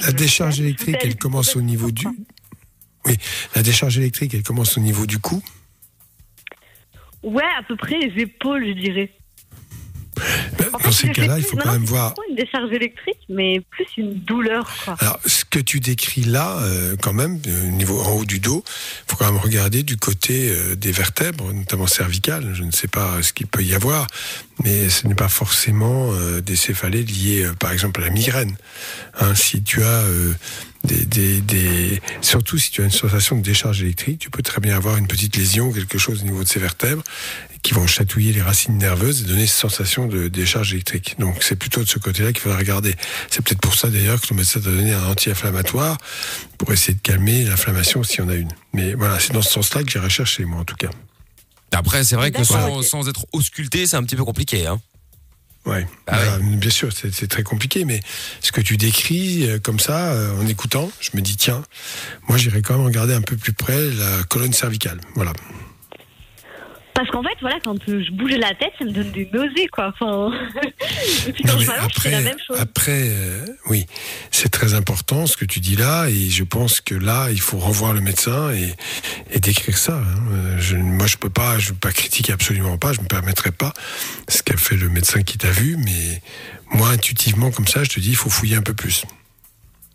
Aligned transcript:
La 0.00 0.12
décharge 0.12 0.60
électrique, 0.60 0.96
elle 1.02 1.16
commence 1.16 1.56
au 1.56 1.62
niveau 1.62 1.90
du. 1.90 2.06
Oui, 3.04 3.16
la 3.54 3.62
décharge 3.62 3.98
électrique, 3.98 4.34
elle 4.34 4.42
commence 4.42 4.76
au 4.76 4.80
niveau 4.80 5.06
du 5.06 5.18
cou. 5.18 5.42
Ouais, 7.22 7.42
à 7.58 7.62
peu 7.62 7.76
près 7.76 7.98
les 7.98 8.22
épaules, 8.22 8.66
je 8.66 8.72
dirais. 8.72 9.12
Ben, 10.58 10.66
En 10.72 10.78
Dans 10.78 10.92
ces 10.92 11.10
cas-là, 11.10 11.38
il 11.38 11.44
faut 11.44 11.56
quand 11.56 11.72
même 11.72 11.84
voir. 11.84 12.14
pas 12.14 12.22
une 12.30 12.36
décharge 12.36 12.72
électrique, 12.72 13.18
mais 13.28 13.60
plus 13.70 13.86
une 13.98 14.14
douleur, 14.14 14.66
quoi. 14.84 14.96
Alors, 15.00 15.18
ce 15.26 15.44
que 15.44 15.58
tu 15.58 15.80
décris 15.80 16.22
là, 16.24 16.58
euh, 16.60 16.96
quand 17.02 17.12
même, 17.12 17.40
euh, 17.46 17.68
au 17.68 17.70
niveau 17.72 18.00
en 18.00 18.12
haut 18.12 18.24
du 18.24 18.38
dos, 18.40 18.64
il 18.66 19.10
faut 19.10 19.16
quand 19.16 19.30
même 19.30 19.40
regarder 19.40 19.82
du 19.82 19.96
côté 19.96 20.48
euh, 20.50 20.74
des 20.74 20.92
vertèbres, 20.92 21.52
notamment 21.52 21.86
cervicales. 21.86 22.52
Je 22.54 22.62
ne 22.62 22.70
sais 22.70 22.88
pas 22.88 23.22
ce 23.22 23.32
qu'il 23.32 23.46
peut 23.46 23.62
y 23.62 23.74
avoir, 23.74 24.06
mais 24.64 24.88
ce 24.88 25.06
n'est 25.06 25.14
pas 25.14 25.28
forcément 25.28 26.12
des 26.40 26.56
céphalées 26.56 27.02
liées, 27.04 27.46
par 27.58 27.72
exemple, 27.72 28.00
à 28.02 28.04
la 28.06 28.10
migraine. 28.10 28.56
Hein, 29.20 29.34
si 29.34 29.62
tu 29.62 29.82
as 29.82 30.04
des, 30.84 31.04
des, 31.04 31.40
des- 31.40 32.00
surtout 32.22 32.56
si 32.58 32.70
tu 32.70 32.80
as 32.80 32.84
une 32.84 32.90
sensation 32.90 33.36
de 33.36 33.42
décharge 33.42 33.82
électrique, 33.82 34.18
tu 34.20 34.30
peux 34.30 34.42
très 34.42 34.60
bien 34.60 34.76
avoir 34.76 34.96
une 34.96 35.06
petite 35.06 35.36
lésion, 35.36 35.72
quelque 35.72 35.98
chose 35.98 36.22
au 36.22 36.24
niveau 36.24 36.42
de 36.42 36.48
ces 36.48 36.60
vertèbres, 36.60 37.02
qui 37.66 37.74
vont 37.74 37.88
chatouiller 37.88 38.32
les 38.32 38.42
racines 38.42 38.78
nerveuses 38.78 39.22
et 39.22 39.24
donner 39.24 39.44
cette 39.44 39.58
sensation 39.58 40.06
de 40.06 40.28
décharge 40.28 40.72
électrique. 40.72 41.16
Donc 41.18 41.42
c'est 41.42 41.56
plutôt 41.56 41.82
de 41.82 41.88
ce 41.88 41.98
côté-là 41.98 42.32
qu'il 42.32 42.40
faudra 42.40 42.58
regarder. 42.58 42.94
C'est 43.28 43.42
peut-être 43.42 43.60
pour 43.60 43.74
ça 43.74 43.88
d'ailleurs 43.88 44.20
que 44.20 44.26
ton 44.28 44.36
médecin 44.36 44.60
t'a 44.60 44.70
donné 44.70 44.92
un 44.92 45.04
anti-inflammatoire 45.04 45.98
pour 46.58 46.72
essayer 46.72 46.94
de 46.94 47.00
calmer 47.00 47.42
l'inflammation 47.42 48.04
s'il 48.04 48.20
y 48.20 48.22
en 48.22 48.28
a 48.28 48.36
une. 48.36 48.52
Mais 48.72 48.94
voilà, 48.94 49.18
c'est 49.18 49.32
dans 49.32 49.42
ce 49.42 49.50
sens-là 49.50 49.82
que 49.82 49.90
j'ai 49.90 49.98
recherché 49.98 50.44
moi 50.44 50.60
en 50.60 50.64
tout 50.64 50.76
cas. 50.76 50.90
Après, 51.72 52.04
c'est 52.04 52.14
vrai 52.14 52.30
que 52.30 52.44
sans, 52.44 53.08
être 53.08 53.26
ausculté, 53.32 53.84
c'est 53.88 53.96
un 53.96 54.04
petit 54.04 54.14
peu 54.14 54.24
compliqué. 54.24 54.68
Hein. 54.68 54.80
Ouais, 55.64 55.88
Ah 56.06 56.18
Voilà, 56.18 56.38
bien 56.38 56.70
sûr, 56.70 56.92
c'est 56.92 57.12
c'est 57.12 57.26
très 57.26 57.42
compliqué, 57.42 57.84
mais 57.84 58.00
ce 58.42 58.52
que 58.52 58.60
tu 58.60 58.76
décris 58.76 59.48
euh, 59.48 59.58
comme 59.58 59.80
ça, 59.80 60.12
euh, 60.12 60.40
en 60.40 60.46
écoutant, 60.46 60.88
je 61.00 61.10
me 61.14 61.20
dis 61.20 61.36
tiens, 61.36 61.64
moi 62.28 62.38
j'irais 62.38 62.62
quand 62.62 62.76
même 62.76 62.86
regarder 62.86 63.14
un 63.14 63.22
peu 63.22 63.36
plus 63.36 63.52
près 63.52 63.90
la 63.90 64.22
colonne 64.28 64.52
cervicale. 64.52 65.00
Voilà. 65.16 65.32
Parce 66.96 67.10
qu'en 67.10 67.22
fait, 67.22 67.36
voilà, 67.42 67.58
quand 67.62 67.76
je 67.86 68.10
bougeais 68.12 68.38
la 68.38 68.54
tête, 68.54 68.72
ça 68.78 68.84
me 68.86 68.90
donne 68.90 69.10
des 69.12 69.28
nausées, 69.32 69.68
quoi. 69.70 69.92
Enfin, 70.00 70.32
et 71.28 71.32
puis 71.32 71.44
quand 71.44 71.58
je 71.58 71.66
m'allonge, 71.66 71.92
fais 72.00 72.10
la 72.10 72.22
même 72.22 72.38
chose. 72.46 72.58
après, 72.58 73.02
euh, 73.10 73.44
oui, 73.66 73.84
c'est 74.30 74.48
très 74.48 74.72
important 74.74 75.26
ce 75.26 75.36
que 75.36 75.44
tu 75.44 75.60
dis 75.60 75.76
là, 75.76 76.08
et 76.08 76.30
je 76.30 76.42
pense 76.42 76.80
que 76.80 76.94
là, 76.94 77.28
il 77.30 77.40
faut 77.40 77.58
revoir 77.58 77.92
le 77.92 78.00
médecin 78.00 78.50
et, 78.52 78.74
et 79.30 79.40
décrire 79.40 79.76
ça. 79.76 79.96
hein. 79.98 80.24
Euh, 80.32 80.58
Je, 80.58 80.76
moi, 80.76 81.06
je 81.06 81.18
peux 81.18 81.28
pas, 81.30 81.58
je 81.58 81.68
peux 81.70 81.78
pas 81.78 81.92
critiquer 81.92 82.32
absolument 82.32 82.78
pas, 82.78 82.92
je 82.94 83.00
me 83.02 83.06
permettrai 83.06 83.52
pas 83.52 83.74
ce 84.28 84.42
qu'a 84.42 84.56
fait 84.56 84.76
le 84.76 84.88
médecin 84.88 85.22
qui 85.22 85.36
t'a 85.36 85.50
vu, 85.50 85.76
mais 85.76 86.22
moi, 86.70 86.88
intuitivement, 86.88 87.50
comme 87.50 87.66
ça, 87.68 87.84
je 87.84 87.90
te 87.90 88.00
dis, 88.00 88.10
il 88.10 88.16
faut 88.16 88.30
fouiller 88.30 88.56
un 88.56 88.62
peu 88.62 88.74
plus. 88.74 89.04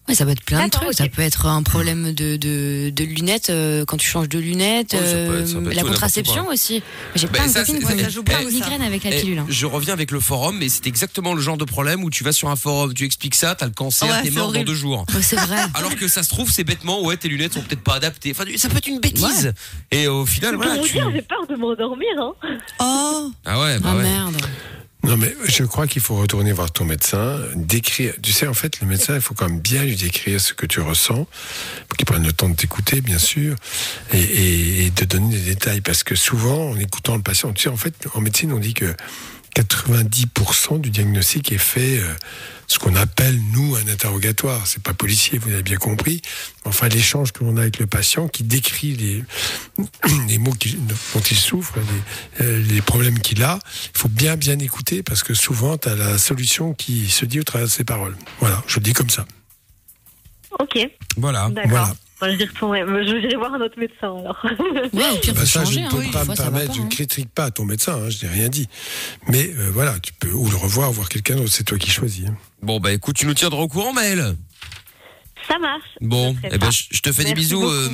Ouais, 0.10 0.16
ça 0.16 0.26
peut 0.26 0.32
être 0.32 0.44
plein 0.44 0.66
de 0.66 0.72
trucs. 0.72 0.94
Ça 0.94 1.08
peut 1.08 1.22
être 1.22 1.46
un 1.46 1.62
problème 1.64 2.12
de, 2.12 2.36
de, 2.36 2.90
de 2.90 3.04
lunettes 3.04 3.50
euh, 3.52 3.86
quand 3.86 3.98
tu 3.98 4.08
changes 4.08 4.28
de 4.30 4.40
lunettes, 4.40 4.94
Ouais, 4.94 5.00
ça 5.00 5.06
peut 5.06 5.40
être- 5.40 5.48
ça 5.48 5.56
euh, 5.58 5.62
peut 5.62 5.70
être 5.70 5.76
la 5.76 5.82
tout, 5.84 5.88
contraception 5.90 6.48
aussi. 6.48 6.82
J'ai 7.16 7.28
Bah, 7.28 7.34
plein 7.34 7.48
de 7.48 7.52
ça, 7.52 7.60
copines 7.64 7.80
qui 7.80 7.86
ont 7.86 7.88
ça 7.90 7.94
une 7.96 8.10
joue 8.10 8.24
plein 8.24 8.40
de 8.40 8.46
ça. 8.46 8.52
migraine 8.52 8.82
avec 8.82 9.04
la 9.04 9.12
Eh, 9.16 9.22
pilule. 9.22 9.40
hein. 9.40 9.46
je 9.48 9.66
reviens 9.68 9.94
avec 9.94 10.10
le 10.12 10.20
forum, 10.20 10.58
mais 10.58 10.70
c'est 10.70 10.88
exactement 10.88 11.34
le 11.36 11.42
genre 11.42 11.56
de 11.58 11.66
problème 11.66 12.04
où 12.04 12.10
tu 12.10 12.24
vas 12.24 12.32
sur 12.34 12.50
un 12.50 12.56
forum, 12.56 12.94
tu 12.96 13.06
expliques 13.06 13.36
ça, 13.36 13.54
t'as 13.56 13.68
le 13.68 13.72
cancer, 13.74 14.10
Ouais, 14.10 14.24
t'es 14.24 14.32
mort 14.32 14.48
horrible. 14.48 14.66
dans 14.66 14.72
deux 14.72 14.78
jours. 14.78 15.06
Ouais, 15.14 15.22
c'est 15.22 15.36
vrai. 15.40 15.58
Alors 15.76 15.96
que 15.96 16.08
ça 16.08 16.24
se 16.24 16.30
trouve, 16.30 16.50
c'est 16.52 16.64
bêtement, 16.64 17.04
ouais, 17.04 17.16
tes 17.16 17.30
lunettes 17.30 17.54
sont 17.54 17.62
peut-être 17.62 17.84
pas 17.84 17.94
adaptées. 17.96 18.32
Enfin, 18.32 18.44
ça 18.58 18.70
peut 18.70 18.78
être 18.78 18.88
une 18.88 19.00
bêtise. 19.00 19.54
Et 19.92 20.08
au 20.08 20.26
final, 20.26 20.56
Pour 20.56 20.64
voilà. 20.64 20.82
vous 20.82 20.88
tu- 20.88 20.94
dire, 20.94 21.10
j'ai 21.14 21.22
peur 21.22 21.46
de 21.48 21.56
m'endormir, 21.56 22.08
hein. 22.20 22.34
Oh 22.80 23.32
Ah 23.46 23.62
ouais, 23.62 23.80
bah 23.80 23.90
Ah 23.92 23.96
ouais. 23.98 24.04
merde. 24.04 24.36
Non, 25.04 25.18
mais 25.18 25.36
je 25.46 25.64
crois 25.64 25.88
qu'il 25.88 26.02
faut 26.02 26.16
retourner 26.16 26.52
voir 26.52 26.72
ton 26.72 26.86
médecin, 26.86 27.40
décrire. 27.56 28.14
Tu 28.22 28.32
sais, 28.32 28.46
en 28.46 28.54
fait, 28.54 28.82
le 28.82 28.88
médecin, 28.88 29.16
il 29.16 29.22
faut 29.22 29.34
quand 29.34 29.50
même 29.50 29.60
bien 29.60 29.84
lui 29.84 29.96
décrire 29.96 30.40
ce 30.40 30.54
que 30.54 30.68
tu 30.68 30.80
ressens, 30.80 31.28
pour 31.88 31.98
qu'il 31.98 32.06
prenne 32.06 32.24
le 32.24 32.34
temps 32.34 32.50
de 32.50 32.56
t'écouter, 32.56 33.02
bien 33.02 33.18
sûr, 33.18 33.56
et, 34.14 34.92
de 34.96 35.06
donner 35.06 35.36
des 35.36 35.42
détails. 35.42 35.82
Parce 35.82 36.04
que 36.04 36.14
souvent, 36.16 36.70
en 36.70 36.78
écoutant 36.78 37.16
le 37.16 37.24
patient, 37.24 37.52
tu 37.52 37.64
sais, 37.64 37.70
en 37.70 37.78
fait, 37.78 37.96
en 38.14 38.22
médecine, 38.22 38.54
on 38.54 38.60
dit 38.60 38.76
que 38.76 38.94
90% 39.56 40.80
du 40.80 40.92
diagnostic 40.92 41.52
est 41.52 41.58
fait, 41.58 41.98
euh, 41.98 42.14
ce 42.72 42.80
qu'on 42.80 42.96
appelle, 42.96 43.38
nous, 43.52 43.76
un 43.76 43.88
interrogatoire. 43.92 44.66
C'est 44.66 44.82
pas 44.82 44.94
policier, 44.94 45.38
vous 45.40 45.52
avez 45.52 45.62
bien 45.64 45.76
compris. 45.76 46.22
Enfin, 46.64 46.88
l'échange 46.88 47.34
que 47.34 47.44
l'on 47.44 47.58
a 47.58 47.62
avec 47.62 47.80
le 47.80 47.86
patient 47.88 48.30
qui 48.30 48.44
décrit 48.44 48.96
les, 48.96 49.24
les 50.30 50.38
mots 50.38 50.54
qui- 50.54 50.76
dont 50.78 51.20
il 51.20 51.38
souffre, 51.38 51.74
les, 52.40 52.46
euh, 52.46 52.64
les 52.64 52.82
problèmes 52.82 53.20
qu'il 53.20 53.44
a. 53.44 53.60
Il 53.94 53.98
faut 54.00 54.08
bien, 54.08 54.38
bien 54.38 54.58
écouter 54.60 55.04
parce 55.04 55.22
que 55.22 55.34
souvent, 55.34 55.78
tu 55.78 55.90
as 55.90 55.96
la 55.96 56.18
solution 56.18 56.74
qui 56.74 57.10
se 57.10 57.26
dit 57.26 57.42
au 57.42 57.44
travers 57.44 57.68
de 57.68 57.72
ses 57.72 57.84
paroles. 57.84 58.16
Voilà, 58.40 58.64
je 58.68 58.78
le 58.78 58.84
dis 58.84 58.94
comme 58.94 59.10
ça. 59.10 59.26
Ok, 60.60 60.78
Voilà. 61.18 61.50
d'accord. 61.50 61.70
Voilà. 61.72 61.96
Bah, 62.22 62.28
j'y 62.38 62.46
retournerai. 62.46 62.82
Je 62.82 63.28
vais 63.28 63.36
voir 63.36 63.54
un 63.56 63.62
autre 63.62 63.78
médecin, 63.80 64.16
alors. 64.20 64.38
Ouais, 64.94 65.10
au 65.12 65.18
pire, 65.18 65.34
Bah, 65.34 65.46
ça, 65.46 65.66
je 65.66 65.80
ne 65.80 65.86
hein. 65.86 65.90
peux 65.92 66.04
Des 66.04 66.12
pas 66.12 66.24
me 66.26 66.36
permettre, 66.36 66.68
pas, 66.68 66.74
je 66.74 66.80
ne 66.82 66.86
hein. 66.86 66.90
critique 66.90 67.30
pas 67.34 67.50
ton 67.52 67.66
médecin, 67.66 67.96
hein, 67.96 68.10
je 68.10 68.24
n'ai 68.26 68.32
rien 68.32 68.48
dit. 68.48 68.68
Mais 69.28 69.50
euh, 69.58 69.70
voilà, 69.74 70.00
tu 70.00 70.14
peux 70.14 70.32
ou 70.32 70.48
le 70.50 70.56
revoir, 70.56 70.92
ou 70.92 70.94
voir 70.94 71.10
quelqu'un 71.10 71.36
d'autre, 71.36 71.50
c'est 71.52 71.64
toi 71.64 71.78
qui 71.80 71.90
choisis. 71.90 72.28
hein. 72.28 72.36
Bon, 72.62 72.80
bah 72.80 72.92
écoute, 72.94 73.16
tu 73.16 73.26
nous 73.26 73.34
tiendras 73.34 73.62
au 73.64 73.68
courant, 73.68 73.92
Maël. 73.94 74.36
Ça 75.50 75.58
marche. 75.58 75.82
Bon, 76.00 76.36
Je 76.44 76.50
eh 76.52 76.58
ben, 76.60 76.72
ça. 76.72 76.86
je 76.92 76.96
je 76.98 77.02
te 77.02 77.12
fais 77.12 77.24
des 77.24 77.34
bisous, 77.34 77.68
euh. 77.68 77.90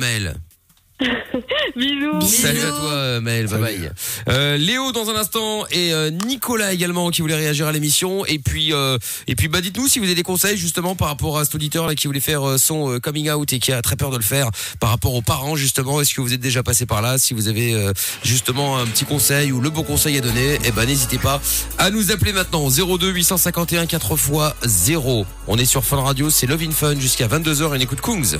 Bisous. 1.76 2.20
Salut 2.22 2.60
à 2.60 2.70
toi, 2.70 2.92
euh, 2.92 3.20
Maël. 3.20 3.46
Bye 3.46 3.60
bye. 3.60 3.90
Euh, 4.28 4.56
Léo 4.56 4.90
dans 4.92 5.10
un 5.10 5.16
instant 5.16 5.64
et 5.70 5.92
euh, 5.92 6.10
Nicolas 6.10 6.72
également 6.72 7.10
qui 7.10 7.22
voulait 7.22 7.36
réagir 7.36 7.66
à 7.68 7.72
l'émission. 7.72 8.26
Et 8.26 8.38
puis, 8.38 8.72
euh, 8.72 8.98
et 9.28 9.36
puis, 9.36 9.48
bah 9.48 9.60
dites-nous 9.60 9.86
si 9.86 10.00
vous 10.00 10.06
avez 10.06 10.16
des 10.16 10.24
conseils 10.24 10.56
justement 10.56 10.96
par 10.96 11.08
rapport 11.08 11.38
à 11.38 11.44
cet 11.44 11.54
auditeur 11.54 11.86
là 11.86 11.94
qui 11.94 12.08
voulait 12.08 12.20
faire 12.20 12.46
euh, 12.46 12.58
son 12.58 12.92
euh, 12.92 12.98
coming 12.98 13.30
out 13.30 13.52
et 13.52 13.60
qui 13.60 13.72
a 13.72 13.80
très 13.80 13.94
peur 13.94 14.10
de 14.10 14.16
le 14.16 14.22
faire 14.22 14.50
par 14.80 14.90
rapport 14.90 15.14
aux 15.14 15.22
parents 15.22 15.54
justement. 15.54 16.00
Est-ce 16.00 16.14
que 16.14 16.20
vous 16.20 16.34
êtes 16.34 16.40
déjà 16.40 16.62
passé 16.64 16.84
par 16.84 17.00
là? 17.00 17.16
Si 17.18 17.32
vous 17.32 17.46
avez 17.46 17.74
euh, 17.74 17.92
justement 18.24 18.78
un 18.78 18.86
petit 18.86 19.04
conseil 19.04 19.52
ou 19.52 19.60
le 19.60 19.70
bon 19.70 19.84
conseil 19.84 20.18
à 20.18 20.20
donner, 20.20 20.58
eh 20.64 20.72
ben 20.72 20.84
n'hésitez 20.84 21.18
pas 21.18 21.40
à 21.78 21.90
nous 21.90 22.10
appeler 22.10 22.32
maintenant 22.32 22.68
02 22.68 23.10
851 23.10 23.86
4 23.86 24.12
x 24.12 24.30
0. 24.64 25.26
On 25.46 25.58
est 25.58 25.64
sur 25.64 25.84
Fun 25.84 26.02
Radio, 26.02 26.28
c'est 26.28 26.46
Love 26.46 26.62
in 26.62 26.72
Fun 26.72 26.98
jusqu'à 26.98 27.28
22h 27.28 27.62
et 27.62 27.64
on 27.66 27.74
écoute 27.74 28.00
Kungs. 28.00 28.38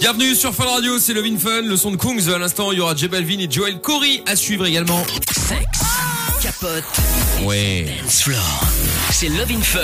Bienvenue 0.00 0.34
sur 0.34 0.54
Fun 0.54 0.64
Radio, 0.64 0.98
c'est 0.98 1.12
Love 1.12 1.26
in 1.26 1.36
Fun, 1.38 1.62
le 1.62 1.76
son 1.76 1.90
de 1.90 1.96
Kungs. 1.96 2.28
À 2.34 2.38
l'instant, 2.38 2.72
il 2.72 2.78
y 2.78 2.80
aura 2.80 2.94
J 2.96 3.08
Balvin 3.08 3.38
et 3.38 3.50
Joel 3.50 3.80
Corey 3.80 4.22
à 4.26 4.34
suivre 4.34 4.64
également. 4.66 5.04
Sexe, 5.32 5.80
capote, 6.42 6.84
Ouais. 7.44 7.86
dance 8.02 8.22
floor. 8.22 8.60
C'est 9.10 9.28
Love 9.28 9.50
in 9.52 9.60
Fun. 9.60 9.80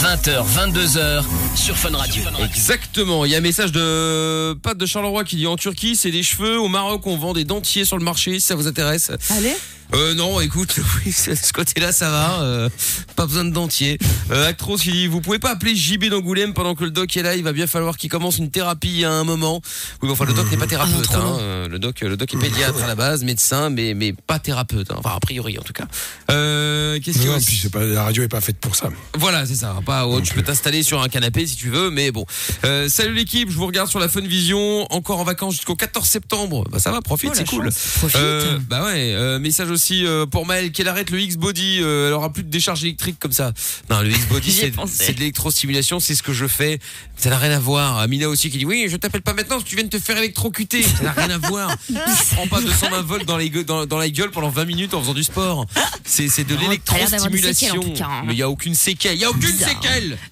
20h, 0.00 0.44
22h 0.46 1.24
sur 1.56 1.76
Fun 1.76 1.96
Radio. 1.96 2.22
Exactement. 2.44 3.24
Il 3.24 3.32
y 3.32 3.34
a 3.34 3.38
un 3.38 3.42
message 3.42 3.72
de 3.72 4.54
Pat 4.62 4.76
de 4.78 4.86
Charleroi 4.86 5.24
qui 5.24 5.36
dit 5.36 5.46
en 5.46 5.56
Turquie, 5.56 5.96
c'est 5.96 6.10
des 6.12 6.22
cheveux. 6.22 6.58
Au 6.60 6.68
Maroc, 6.68 7.06
on 7.06 7.16
vend 7.16 7.32
des 7.32 7.44
dentiers 7.44 7.84
sur 7.84 7.98
le 7.98 8.04
marché. 8.04 8.38
Si 8.38 8.46
ça 8.46 8.54
vous 8.54 8.68
intéresse? 8.68 9.10
Allez 9.30 9.56
Euh, 9.94 10.14
non, 10.14 10.40
écoute, 10.40 10.74
oui, 11.06 11.12
ce 11.12 11.52
côté-là, 11.52 11.92
ça 11.92 12.10
va. 12.10 12.42
euh, 12.42 12.68
pas 13.16 13.26
besoin 13.26 13.44
de 13.44 13.50
dentier. 13.50 13.98
Euh, 14.30 14.46
Actros 14.48 14.76
qui 14.76 14.92
dit, 14.92 15.06
vous 15.06 15.20
pouvez 15.20 15.38
pas 15.38 15.52
appeler 15.52 15.74
JB 15.74 16.06
d'Angoulême 16.10 16.52
pendant 16.52 16.74
que 16.74 16.84
le 16.84 16.90
doc 16.90 17.16
est 17.16 17.22
là. 17.22 17.36
Il 17.36 17.42
va 17.42 17.52
bien 17.52 17.66
falloir 17.66 17.96
qu'il 17.96 18.10
commence 18.10 18.38
une 18.38 18.50
thérapie 18.50 19.04
à 19.04 19.12
un 19.12 19.24
moment. 19.24 19.60
Oui, 20.02 20.08
mais 20.08 20.10
enfin, 20.10 20.26
le 20.26 20.34
doc 20.34 20.50
n'est 20.50 20.56
pas 20.58 20.66
thérapeute. 20.66 21.02
trop 21.04 21.16
hein. 21.16 21.38
Euh, 21.40 21.68
le 21.68 21.78
doc, 21.78 22.00
le 22.02 22.16
doc 22.16 22.32
est 22.34 22.38
pédiatre 22.38 22.82
à 22.82 22.86
la 22.86 22.94
base, 22.94 23.24
médecin, 23.24 23.70
mais 23.70 23.94
mais 23.94 24.12
pas 24.12 24.38
thérapeute. 24.38 24.90
hein. 24.90 24.96
Enfin, 24.98 25.12
a 25.16 25.20
priori, 25.20 25.58
en 25.58 25.62
tout 25.62 25.72
cas. 25.72 25.86
Euh, 26.30 26.98
qu'est-ce 27.02 27.18
qu'il 27.20 27.30
puis 27.46 27.58
c'est 27.62 27.70
pas, 27.70 27.84
la 27.84 28.04
radio 28.04 28.22
est 28.22 28.28
pas 28.28 28.40
faite 28.42 28.58
pour 28.58 28.76
ça. 28.76 28.90
voilà, 29.16 29.46
c'est 29.46 29.54
ça. 29.54 29.74
Pas, 29.86 30.06
oh, 30.06 30.20
tu 30.20 30.34
peux 30.34 30.42
t'installer 30.42 30.82
sur 30.82 31.00
un 31.02 31.08
canapé 31.08 31.46
si 31.46 31.56
tu 31.56 31.70
veux, 31.70 31.90
mais 31.90 32.10
bon. 32.10 32.26
Euh, 32.64 32.88
salut 32.88 33.14
l'équipe, 33.14 33.50
je 33.50 33.56
vous 33.56 33.66
regarde 33.66 33.88
sur 33.88 33.98
la 34.00 34.08
Fun 34.08 34.20
Vision, 34.20 34.86
encore 34.92 35.20
en 35.20 35.24
vacances 35.24 35.54
jusqu'au 35.54 35.76
14 35.76 36.06
septembre. 36.06 36.64
Bah 36.70 36.78
ça 36.78 36.90
va, 36.90 37.00
profite, 37.00 37.30
Oh, 37.32 37.34
c'est 37.36 37.46
cool. 37.48 37.70
Profite. 37.98 38.16
Euh, 38.16 38.58
bah 38.68 38.84
ouais, 38.84 39.14
euh, 39.14 39.38
message 39.38 39.70
aussi 39.78 40.04
euh, 40.04 40.26
pour 40.26 40.44
Maël 40.44 40.72
qu'elle 40.72 40.88
arrête 40.88 41.10
le 41.10 41.20
X-Body, 41.20 41.78
euh, 41.80 42.08
elle 42.08 42.12
aura 42.12 42.32
plus 42.32 42.42
de 42.42 42.48
décharge 42.50 42.82
électrique 42.82 43.16
comme 43.20 43.30
ça. 43.32 43.52
Non, 43.88 44.00
le 44.00 44.10
X-Body 44.10 44.50
c'est 44.86 45.12
de 45.14 45.18
l'électrostimulation, 45.20 46.00
c'est 46.00 46.16
ce 46.16 46.22
que 46.24 46.32
je 46.32 46.46
fais. 46.48 46.80
Ça 47.16 47.30
n'a 47.30 47.38
rien 47.38 47.52
à 47.52 47.58
voir. 47.60 47.98
Amina 47.98 48.28
aussi 48.28 48.50
qui 48.50 48.58
dit 48.58 48.64
oui, 48.64 48.86
je 48.90 48.96
t'appelle 48.96 49.22
pas 49.22 49.34
maintenant 49.34 49.54
parce 49.56 49.64
que 49.64 49.68
tu 49.70 49.76
viens 49.76 49.84
de 49.84 49.88
te 49.90 49.98
faire 50.00 50.18
électrocuter. 50.18 50.82
Ça 50.82 51.02
n'a 51.04 51.12
rien 51.12 51.30
à 51.30 51.38
voir. 51.38 51.70
Je 51.88 51.94
prends 52.34 52.46
pas 52.48 52.60
220 52.60 53.02
volts 53.02 53.24
dans, 53.24 53.36
les 53.36 53.50
gueux- 53.50 53.64
dans, 53.64 53.86
dans 53.86 53.98
la 53.98 54.08
gueule 54.10 54.30
pendant 54.32 54.48
20 54.50 54.64
minutes 54.64 54.94
en 54.94 55.00
faisant 55.00 55.14
du 55.14 55.22
sport. 55.24 55.64
C'est 56.04 56.28
c'est 56.28 56.44
de 56.44 56.54
l'électrostimulation. 56.56 57.82
hein. 58.02 58.22
Mais 58.26 58.32
il 58.34 58.38
y 58.38 58.42
a 58.42 58.50
aucune 58.50 58.74
séquelle, 58.74 59.14
il 59.16 59.20
y 59.20 59.24
a 59.24 59.30
aucune 59.30 59.50
Bizarre. 59.50 59.68
séquelle. 59.70 60.18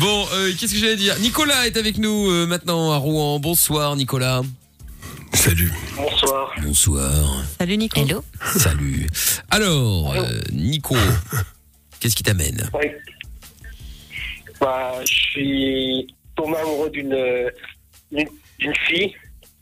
Bon, 0.00 0.26
euh, 0.34 0.52
qu'est-ce 0.58 0.72
que 0.72 0.78
j'allais 0.78 0.96
dire? 0.96 1.18
Nicolas 1.20 1.66
est 1.66 1.76
avec 1.76 1.96
nous 1.98 2.30
euh, 2.30 2.46
maintenant 2.46 2.92
à 2.92 2.96
Rouen. 2.96 3.38
Bonsoir 3.38 3.94
Nicolas. 3.96 4.01
Salut. 5.34 5.72
Bonsoir. 5.96 6.54
Bonsoir. 6.60 7.44
Salut 7.58 7.76
Nico. 7.76 8.00
Hello. 8.00 8.24
Salut. 8.56 9.06
Alors, 9.50 10.12
euh, 10.14 10.40
Nico, 10.52 10.96
qu'est-ce 12.00 12.16
qui 12.16 12.22
t'amène 12.24 12.68
Ouais. 12.74 12.98
Bah, 14.60 14.92
je 15.04 15.12
suis 15.12 16.14
tombé 16.36 16.56
amoureux 16.56 16.90
d'une 16.90 17.50
d'une 18.10 18.28
d'une 18.58 18.74
fille 18.88 19.14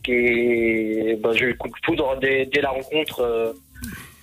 qui 0.05 0.13
est, 0.13 1.21
bah, 1.23 1.31
j'ai 1.35 1.45
eu 1.45 1.49
le 1.49 1.55
coup 1.55 1.69
de 1.69 1.75
foudre 1.85 2.19
dès, 2.21 2.47
dès 2.47 2.61
la 2.63 2.71
rencontre. 2.71 3.21
euh, 3.21 3.53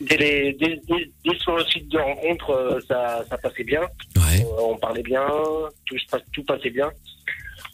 dès, 0.02 0.18
les, 0.18 0.54
dès, 0.54 0.80
dès- 0.88 1.12
dès 1.26 1.38
sur 1.40 1.56
le 1.58 1.66
site 1.66 1.88
de 1.90 1.98
rencontre, 2.00 2.50
euh, 2.52 2.80
ça, 2.88 3.24
ça 3.30 3.38
passait 3.38 3.64
bien. 3.64 3.82
Ouais. 4.16 4.42
Euh, 4.42 4.62
on 4.62 4.78
parlait 4.78 5.04
bien, 5.04 5.26
tout, 5.86 5.98
se 6.00 6.06
passe- 6.12 6.22
tout 6.34 6.44
passait 6.44 6.70
bien. 6.72 6.90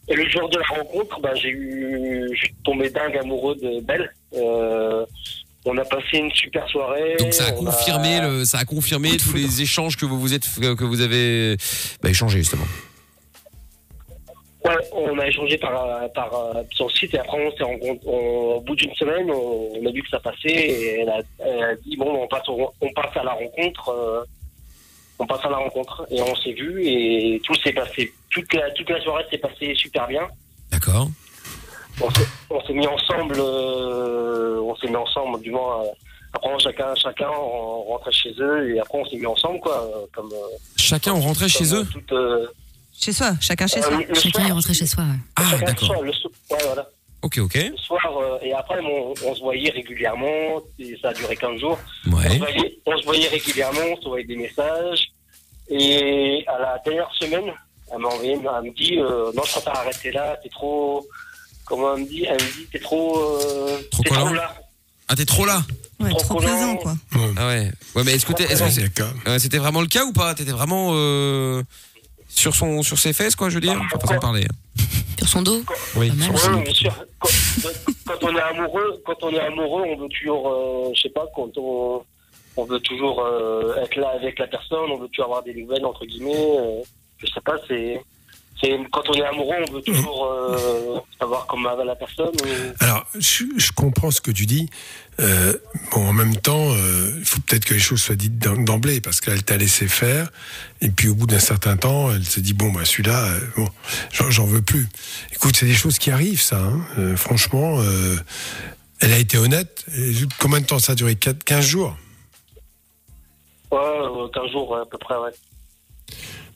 Et 0.09 0.15
le 0.15 0.29
jour 0.29 0.49
de 0.49 0.57
la 0.57 0.65
rencontre, 0.65 1.19
bah, 1.21 1.33
j'ai 1.35 1.49
eu, 1.49 2.27
je 2.33 2.37
suis 2.37 2.53
tombé 2.63 2.89
dingue 2.89 3.17
amoureux 3.17 3.55
de 3.55 3.79
Belle. 3.81 4.13
Euh, 4.35 5.05
on 5.65 5.77
a 5.77 5.85
passé 5.85 6.17
une 6.17 6.31
super 6.31 6.67
soirée. 6.67 7.15
Donc 7.19 7.33
ça 7.33 7.45
a 7.47 7.53
on 7.53 7.63
confirmé 7.63 8.19
le, 8.19 8.43
ça 8.43 8.57
a 8.59 8.65
confirmé 8.65 9.15
tous 9.15 9.33
les 9.33 9.61
échanges 9.61 9.95
que 9.95 10.05
vous 10.05 10.19
vous 10.19 10.33
êtes 10.33 10.43
que 10.43 10.83
vous 10.83 10.99
avez 10.99 11.55
bah, 12.01 12.09
échangés 12.09 12.39
justement. 12.39 12.65
Ouais, 14.65 14.75
on 14.93 15.17
a 15.19 15.27
échangé 15.27 15.57
par, 15.57 16.09
par 16.13 16.29
sur 16.71 16.87
le 16.87 16.91
site 16.91 17.13
et 17.13 17.19
après 17.19 17.37
on 17.45 17.55
s'est 17.55 17.63
rencontrés. 17.63 18.07
Au 18.07 18.59
bout 18.61 18.75
d'une 18.75 18.93
semaine, 18.95 19.29
on, 19.31 19.69
on 19.75 19.85
a 19.85 19.91
vu 19.91 20.01
que 20.03 20.09
ça 20.09 20.19
passait 20.19 20.49
et 20.49 20.99
elle 21.01 21.09
a, 21.09 21.19
elle 21.39 21.63
a 21.63 21.75
dit 21.75 21.95
bon, 21.95 22.13
on 22.23 22.27
passe, 22.27 22.47
on 22.49 22.89
passe 22.93 23.15
à 23.15 23.23
la 23.23 23.31
rencontre. 23.33 23.89
euh, 23.89 24.23
on 25.23 25.27
passe 25.27 25.45
à 25.45 25.49
la 25.49 25.57
rencontre 25.57 26.05
et 26.11 26.21
on 26.21 26.35
s'est 26.35 26.51
vu 26.53 26.83
et 26.85 27.41
tout 27.45 27.55
s'est 27.55 27.71
passé. 27.73 28.13
Toute 28.29 28.53
la, 28.53 28.69
toute 28.71 28.89
la 28.89 29.01
soirée 29.01 29.23
s'est 29.31 29.37
passée 29.37 29.73
super 29.75 30.05
bien. 30.07 30.27
D'accord. 30.71 31.07
On 32.01 32.09
s'est- 32.11 32.73
mis 32.73 32.87
ensemble, 32.87 33.35
euh, 33.37 34.59
on 34.61 34.75
s'est 34.75 34.87
mis 34.87 34.95
ensemble, 34.95 35.39
du 35.41 35.51
moins. 35.51 35.83
euh, 35.83 35.87
après, 36.33 36.49
chacun, 36.59 36.95
chacun 36.95 37.29
on 37.29 37.83
rentrait 37.83 38.11
chez 38.11 38.33
eux 38.39 38.73
et 38.75 38.79
après 38.79 38.97
on 38.97 39.05
s'est 39.05 39.17
mis 39.17 39.25
ensemble, 39.27 39.59
quoi. 39.59 39.83
euh, 39.83 40.05
Comme, 40.13 40.31
euh, 40.33 40.57
Chacun 40.75 41.13
on 41.13 41.19
rentrait 41.21 41.47
chez 41.47 41.65
comme, 41.65 41.77
eux. 41.77 41.85
toute, 41.85 42.11
Chez 42.99 43.13
soi, 43.13 43.31
chacun 43.39 43.67
chez 43.67 43.79
euh, 43.79 43.83
soi. 43.83 43.99
Chacun 44.15 44.29
soir, 44.39 44.47
est 44.47 44.51
rentré 44.51 44.73
chez 44.73 44.87
soi. 44.87 45.03
ouais. 45.03 45.19
Ah 45.35 45.43
d'accord. 45.65 46.01
ouais, 46.01 46.11
voilà. 46.65 46.87
Ok 47.23 47.37
ok. 47.39 47.55
Le 47.55 47.77
soir, 47.77 48.01
euh, 48.17 48.37
et 48.43 48.53
après, 48.53 48.79
on, 48.81 49.13
on 49.25 49.35
se 49.35 49.39
voyait 49.41 49.71
régulièrement, 49.71 50.61
et 50.77 50.97
ça 51.01 51.09
a 51.09 51.13
duré 51.13 51.35
15 51.35 51.59
jours. 51.59 51.79
On, 52.07 52.11
se 52.11 52.15
Ouais. 52.27 52.37
voyait, 52.37 52.77
on 52.85 52.97
se 52.97 53.03
voyait 53.05 53.27
régulièrement, 53.29 53.79
on 53.97 54.01
se 54.01 54.07
voyait 54.09 54.25
des 54.25 54.35
messages. 54.35 55.07
Et 55.69 56.43
à 56.47 56.59
la 56.59 56.81
dernière 56.85 57.09
semaine, 57.19 57.45
elle 57.91 57.99
m'a 57.99 58.09
envoyé, 58.09 58.33
elle 58.33 58.39
me 58.39 58.75
dit, 58.75 58.97
euh, 58.99 59.31
non, 59.33 59.41
je 59.45 59.51
préfère 59.53 59.77
arrêter 59.77 60.11
là, 60.11 60.37
t'es 60.43 60.49
trop, 60.49 61.07
comment 61.65 61.95
elle 61.95 62.03
me 62.03 62.07
dit, 62.07 62.25
elle 62.25 62.33
me 62.35 62.51
dit, 62.57 62.67
t'es 62.71 62.79
trop, 62.79 63.17
euh, 63.17 63.77
Trop 63.91 64.03
trop 64.03 64.33
là. 64.33 64.53
Ah 65.07 65.15
t'es 65.15 65.25
trop 65.25 65.45
là? 65.45 65.63
Ouais, 65.99 66.09
Trop 66.09 66.19
trop 66.19 66.39
quoi. 66.39 66.95
Ouais. 67.15 67.33
Ah 67.37 67.47
ouais. 67.47 67.71
Ouais 67.95 68.03
mais 68.03 68.13
est-ce 68.13 68.25
que 68.25 68.33
t'es- 68.33 68.43
est-ce 68.45 68.59
que 68.59 68.63
Ouais, 68.65 68.71
c'est- 68.71 68.81
d'accord. 68.81 69.13
euh, 69.27 69.37
c'était 69.39 69.57
vraiment 69.57 69.81
le 69.81 69.87
cas 69.87 70.03
ou 70.05 70.11
pas? 70.13 70.33
T'étais 70.33 70.51
vraiment 70.51 70.91
euh, 70.93 71.61
sur 72.29 72.55
son 72.55 72.81
sur 72.83 72.97
ses 72.97 73.13
fesses 73.13 73.35
quoi 73.35 73.49
je 73.49 73.55
veux 73.55 73.61
dire? 73.61 73.79
Pas 73.91 73.99
façon 73.99 74.15
de 74.15 74.19
parler. 74.19 74.45
Sur 75.19 75.27
son 75.27 75.41
dos. 75.43 75.61
Oui. 75.95 76.11
Sur 76.21 76.33
Ouais, 76.55 76.63
bien 76.63 76.73
sûr. 76.73 77.05
Quand, 78.05 78.23
on 78.23 78.35
est 78.35 78.41
amoureux, 78.41 79.01
quand 79.05 79.23
on 79.23 79.29
est 79.31 79.39
amoureux, 79.39 79.83
on 79.85 79.95
veut 79.95 80.09
toujours, 80.09 80.47
euh, 80.49 80.91
je 80.93 81.01
sais 81.03 81.09
pas, 81.09 81.25
quand 81.35 81.57
on, 81.57 82.03
veut 82.65 82.79
toujours 82.79 83.23
euh, 83.23 83.75
être 83.77 83.95
là 83.95 84.09
avec 84.09 84.39
la 84.39 84.47
personne, 84.47 84.91
on 84.91 84.97
veut 84.97 85.07
toujours 85.07 85.25
avoir 85.25 85.43
des 85.43 85.53
nouvelles 85.53 85.85
entre 85.85 86.05
guillemets. 86.05 86.57
euh, 86.59 86.83
je 87.17 87.27
sais 87.27 87.41
pas, 87.41 87.55
c'est 87.67 88.01
quand 88.91 89.03
on 89.09 89.13
est 89.13 89.25
amoureux, 89.25 89.55
on 89.67 89.71
veut 89.73 89.81
toujours 89.81 90.25
euh, 90.25 90.99
savoir 91.19 91.45
comment 91.47 91.75
va 91.75 91.83
la 91.83 91.95
personne. 91.95 92.27
ou- 92.43 92.73
Alors, 92.83 93.05
je, 93.19 93.43
je 93.57 93.71
comprends 93.73 94.09
ce 94.11 94.21
que 94.21 94.31
tu 94.31 94.45
dis. 94.45 94.69
Euh, 95.19 95.53
bon, 95.91 96.07
en 96.07 96.13
même 96.13 96.35
temps, 96.37 96.71
euh, 96.71 97.11
il 97.19 97.25
faut 97.25 97.39
peut-être 97.41 97.65
que 97.65 97.73
les 97.73 97.79
choses 97.79 98.01
soient 98.01 98.15
dites 98.15 98.39
d'em- 98.39 98.63
d'emblée, 98.63 99.01
parce 99.01 99.19
qu'elle 99.21 99.43
t'a 99.43 99.57
laissé 99.57 99.87
faire, 99.87 100.29
et 100.81 100.89
puis 100.89 101.09
au 101.09 101.15
bout 101.15 101.27
d'un 101.27 101.39
certain 101.39 101.75
temps, 101.77 102.11
elle 102.11 102.23
se 102.25 102.39
dit 102.39 102.53
bon, 102.53 102.71
bah 102.71 102.85
celui-là, 102.85 103.25
euh, 103.25 103.39
bon, 103.57 103.67
j'en- 104.29 104.45
veux 104.45 104.61
plus. 104.61 104.87
Écoute, 105.33 105.55
c'est 105.57 105.65
des 105.65 105.73
choses 105.75 105.97
qui 105.99 106.09
arrivent, 106.11 106.41
ça. 106.41 106.59
hein. 106.59 107.15
Franchement, 107.17 107.79
elle 109.01 109.11
a 109.13 109.17
été 109.17 109.37
honnête. 109.37 109.85
Et 109.97 110.13
combien 110.39 110.61
de 110.61 110.65
temps 110.65 110.79
ça 110.79 110.93
a 110.93 110.95
duré? 110.95 111.15
4, 111.15 111.43
15 111.43 111.65
jours? 111.65 111.97
Ouais, 113.71 113.79
euh, 113.79 114.27
15 114.33 114.51
jours 114.51 114.77
à 114.77 114.85
peu 114.85 114.97
près, 114.97 115.15
ouais. 115.17 115.31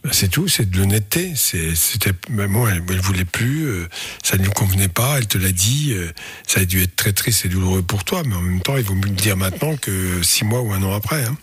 Ben, 0.08 0.14
C'est 0.14 0.30
tout, 0.30 0.48
c'est 0.48 0.70
de 0.70 0.78
l'honnêteté. 0.78 1.34
C'était, 1.36 2.12
bon, 2.30 2.66
elle, 2.66 2.82
elle 2.90 3.00
voulait 3.02 3.26
plus, 3.26 3.66
euh, 3.68 3.88
ça 4.24 4.38
ne 4.38 4.44
lui 4.44 4.52
convenait 4.52 4.88
pas. 4.88 5.18
Elle 5.18 5.28
te 5.28 5.38
l'a 5.38 5.52
dit. 5.52 5.92
euh, 5.94 6.08
ça 6.48 6.62
a 6.62 6.66
dû 6.66 6.82
être 6.82 6.96
très 6.96 7.12
triste 7.12 7.44
et 7.46 7.50
douloureux 7.50 7.82
pour 7.82 8.06
toi, 8.06 8.22
mais 8.26 8.34
en 8.36 8.40
même 8.42 8.62
temps, 8.62 8.78
il 8.78 8.84
vaut 8.84 8.94
mieux 8.94 9.02
le 9.10 9.10
dire 9.10 9.36
maintenant 9.36 9.76
que 9.76 10.22
six 10.24 10.46
mois 10.46 10.62
ou 10.62 10.72
un 10.72 10.82
an 10.82 10.94
après. 10.96 11.26
hein. 11.26 11.36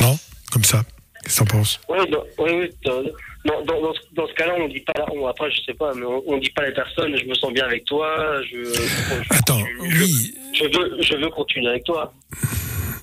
Non, 0.00 0.18
comme 0.50 0.64
ça. 0.64 0.82
Qu'est-ce 1.22 1.34
que 1.34 1.44
t'en 1.48 1.58
penses? 1.58 1.80
Oui, 1.88 1.98
oui, 2.38 2.50
oui, 2.60 2.70
dans, 2.84 3.02
dans, 3.44 3.64
dans, 3.64 3.80
dans 4.14 4.26
ce- 4.26 4.34
cas-là, 4.34 4.54
on 4.58 4.66
dit 4.66 4.80
pas, 4.80 5.04
on, 5.12 5.28
après, 5.28 5.48
je 5.52 5.60
sais 5.64 5.74
pas, 5.74 5.94
mais 5.94 6.04
on, 6.06 6.24
on 6.26 6.38
dit 6.38 6.50
pas 6.50 6.62
à 6.62 6.66
la 6.66 6.72
personne, 6.72 7.16
je 7.16 7.24
me 7.24 7.34
sens 7.34 7.52
bien 7.52 7.66
avec 7.66 7.84
toi, 7.84 8.40
je, 8.50 8.64
je, 8.64 9.22
Attends, 9.30 9.60
je- 9.60 9.98
oui, 10.00 10.34
je 10.54 10.64
veux, 10.64 11.02
je 11.02 11.14
veux 11.14 11.28
continuer 11.28 11.68
avec 11.68 11.84
toi. 11.84 12.12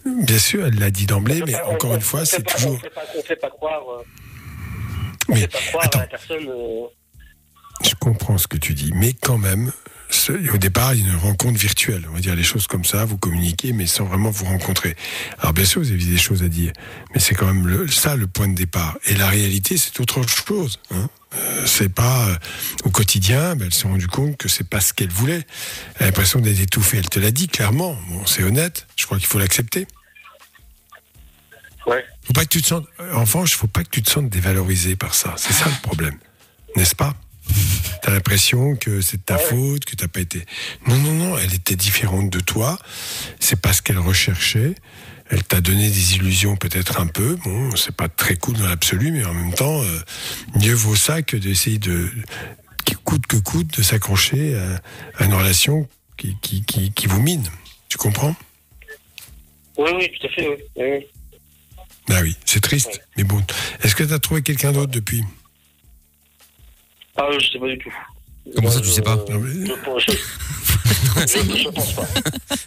bien 0.06 0.40
sûr, 0.40 0.66
elle 0.68 0.78
l'a 0.78 0.90
dit 0.92 1.06
d'emblée, 1.06 1.42
mais 1.46 1.56
encore 1.62 1.92
on- 1.92 1.96
une 1.96 2.02
fois, 2.02 2.25
c'est 2.25 2.44
toujours. 2.44 2.74
On 3.16 3.19
on 3.19 3.24
fait 3.24 3.36
pas 3.38 3.50
croire, 3.50 3.84
euh, 4.00 4.04
Mais 5.36 5.48
pas 5.48 5.60
croire 5.70 5.86
attends. 5.86 6.00
à 6.00 6.02
la 6.04 6.08
personne. 6.08 6.48
euh, 6.48 6.88
Je 7.84 7.96
comprends 8.00 8.38
ce 8.38 8.48
que 8.48 8.58
tu 8.58 8.74
dis, 8.74 8.92
mais 8.94 9.14
quand 9.14 9.38
même, 9.38 9.72
ce- 10.10 10.32
au 10.54 10.58
départ, 10.58 10.94
il 10.96 11.06
y 11.06 11.10
a 11.10 11.12
une 11.14 11.20
rencontre 11.20 11.60
virtuelle. 11.60 12.06
On 12.10 12.14
va 12.14 12.20
dire 12.20 12.36
les 12.36 12.44
choses 12.44 12.66
comme 12.68 12.86
ça, 12.86 13.04
vous 13.06 13.18
communiquez, 13.18 13.74
mais 13.74 13.86
sans 13.88 14.06
vraiment 14.06 14.30
vous 14.32 14.46
rencontrer. 14.46 14.96
Alors 15.40 15.54
bien 15.54 15.66
sûr, 15.66 15.82
vous 15.82 15.92
avez 15.92 16.04
des 16.04 16.18
choses 16.18 16.44
à 16.44 16.48
dire, 16.48 16.72
mais 17.14 17.20
c'est 17.20 17.36
quand 17.36 17.48
même 17.48 17.68
le, 17.68 17.88
ça 17.88 18.16
le 18.16 18.28
point 18.28 18.48
de 18.48 18.56
départ. 18.56 18.98
Et 19.06 19.16
la 19.16 19.28
réalité, 19.28 19.78
c'est 19.78 20.00
autre 20.00 20.22
chose. 20.28 20.80
Hein. 20.92 21.10
Euh, 21.36 21.66
c'est 21.66 21.90
pas 21.94 22.30
euh, 22.30 22.36
au 22.86 22.90
quotidien. 22.90 23.56
ben, 23.58 23.66
elle 23.66 23.74
s'est 23.74 23.88
rendue 23.88 24.08
compte 24.08 24.38
que 24.38 24.48
c'est 24.48 24.64
pas 24.68 24.80
ce 24.80 24.94
qu'elle 24.94 25.10
voulait. 25.12 25.46
Elle 25.98 26.04
a 26.04 26.06
l'impression 26.06 26.40
d'être 26.40 26.60
étouffée. 26.62 26.98
Elle 27.00 27.10
te 27.10 27.20
l'a 27.20 27.32
dit 27.32 27.50
clairement. 27.50 27.98
Bon, 28.10 28.26
c'est 28.26 28.44
honnête. 28.44 28.88
Je 28.96 29.06
crois 29.06 29.18
qu'il 29.18 29.28
faut 29.28 29.38
l'accepter. 29.40 29.88
Ouais. 31.88 32.06
Faut 32.25 32.34
pas 32.34 32.44
que 32.44 32.50
tu 32.50 32.62
te 32.62 32.68
sentes. 32.68 32.88
En 33.13 33.22
revanche, 33.22 33.56
faut 33.56 33.68
pas 33.68 33.84
que 33.84 33.89
tu 33.89 34.04
te 34.04 34.10
sentes 34.10 34.30
dévalorisé 34.30 34.95
par 34.95 35.16
ça. 35.16 35.34
C'est 35.38 35.54
ça 35.54 35.66
le 35.66 35.81
problème, 35.81 36.18
n'est-ce 36.75 36.95
pas? 36.95 37.16
T'as 38.01 38.12
l'impression 38.12 38.75
que 38.75 39.00
c'est 39.00 39.18
de 39.18 39.22
ta 39.24 39.38
faute, 39.38 39.86
que 39.86 39.95
t'as 39.95 40.10
pas 40.10 40.19
été. 40.19 40.45
Non, 40.86 40.98
non, 40.98 41.13
non. 41.13 41.38
Elle 41.38 41.54
était 41.54 41.78
différente 41.78 42.30
de 42.30 42.42
toi. 42.42 42.78
C'est 43.39 43.60
pas 43.60 43.72
ce 43.72 43.81
qu'elle 43.81 44.00
recherchait. 44.00 44.75
Elle 45.30 45.44
t'a 45.44 45.62
donné 45.62 45.89
des 45.89 46.16
illusions 46.16 46.57
peut-être 46.57 47.00
un 47.00 47.07
peu. 47.07 47.36
Bon, 47.44 47.75
c'est 47.75 47.95
pas 47.95 48.10
très 48.10 48.36
cool 48.36 48.57
dans 48.57 48.68
l'absolu, 48.68 49.12
mais 49.12 49.24
en 49.24 49.33
même 49.33 49.54
temps, 49.54 49.81
euh, 49.81 50.00
mieux 50.56 50.74
vaut 50.74 50.95
ça 50.95 51.22
que 51.22 51.38
d'essayer 51.38 51.80
de, 51.80 52.10
qui 52.86 52.95
coûte 52.95 53.28
que 53.28 53.38
coûte, 53.38 53.78
de 53.78 53.83
s'accrocher 53.83 54.57
à, 54.57 54.81
à 55.22 55.25
une 55.25 55.33
relation 55.33 55.88
qui, 56.18 56.38
qui, 56.42 56.63
qui, 56.63 56.92
qui 56.92 57.07
vous 57.07 57.22
mine. 57.22 57.48
Tu 57.90 57.98
comprends? 57.98 58.36
Oui, 59.78 59.92
oui, 59.95 60.12
tout 60.19 60.28
à 60.28 60.30
fait. 60.30 60.48
Oui. 60.75 61.07
Bah 62.07 62.19
oui, 62.21 62.36
c'est 62.45 62.62
triste. 62.62 63.01
Mais 63.18 63.24
bon, 63.24 63.42
est-ce 63.83 63.95
que 63.95 64.04
t'as 64.04 64.19
trouvé 64.19 64.42
quelqu'un 64.42 64.71
d'autre 64.71 64.92
depuis? 64.92 65.23
Ah, 67.18 67.28
je 67.40 67.52
sais 67.52 67.59
pas 67.59 67.68
du 67.68 67.78
tout. 67.80 67.94
Comment 68.56 68.71
ça, 68.71 68.80
tu 68.80 68.87
je- 68.87 68.92
sais 68.94 69.02
pas? 69.02 69.16
Non, 69.30 69.40
mais- 69.40 69.66
je, 69.66 69.73
pense- 69.83 70.04
je, 70.07 71.57
je- 71.64 71.69
pense 71.69 71.94
pas. 71.94 72.07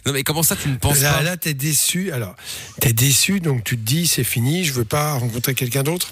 Non 0.05 0.13
mais 0.13 0.23
comment 0.23 0.43
ça 0.43 0.55
tu 0.55 0.67
ne 0.69 0.75
penses 0.77 1.01
Là, 1.01 1.13
pas? 1.13 1.23
là 1.23 1.37
t'es 1.37 1.53
déçu. 1.55 2.11
Alors, 2.11 2.35
t'es 2.79 2.93
déçu, 2.93 3.39
donc 3.39 3.63
tu 3.63 3.77
te 3.77 3.81
dis, 3.83 4.05
c'est 4.07 4.23
fini, 4.23 4.63
je 4.63 4.73
veux 4.73 4.85
pas 4.85 5.13
rencontrer 5.13 5.55
quelqu'un 5.55 5.81
d'autre? 5.83 6.11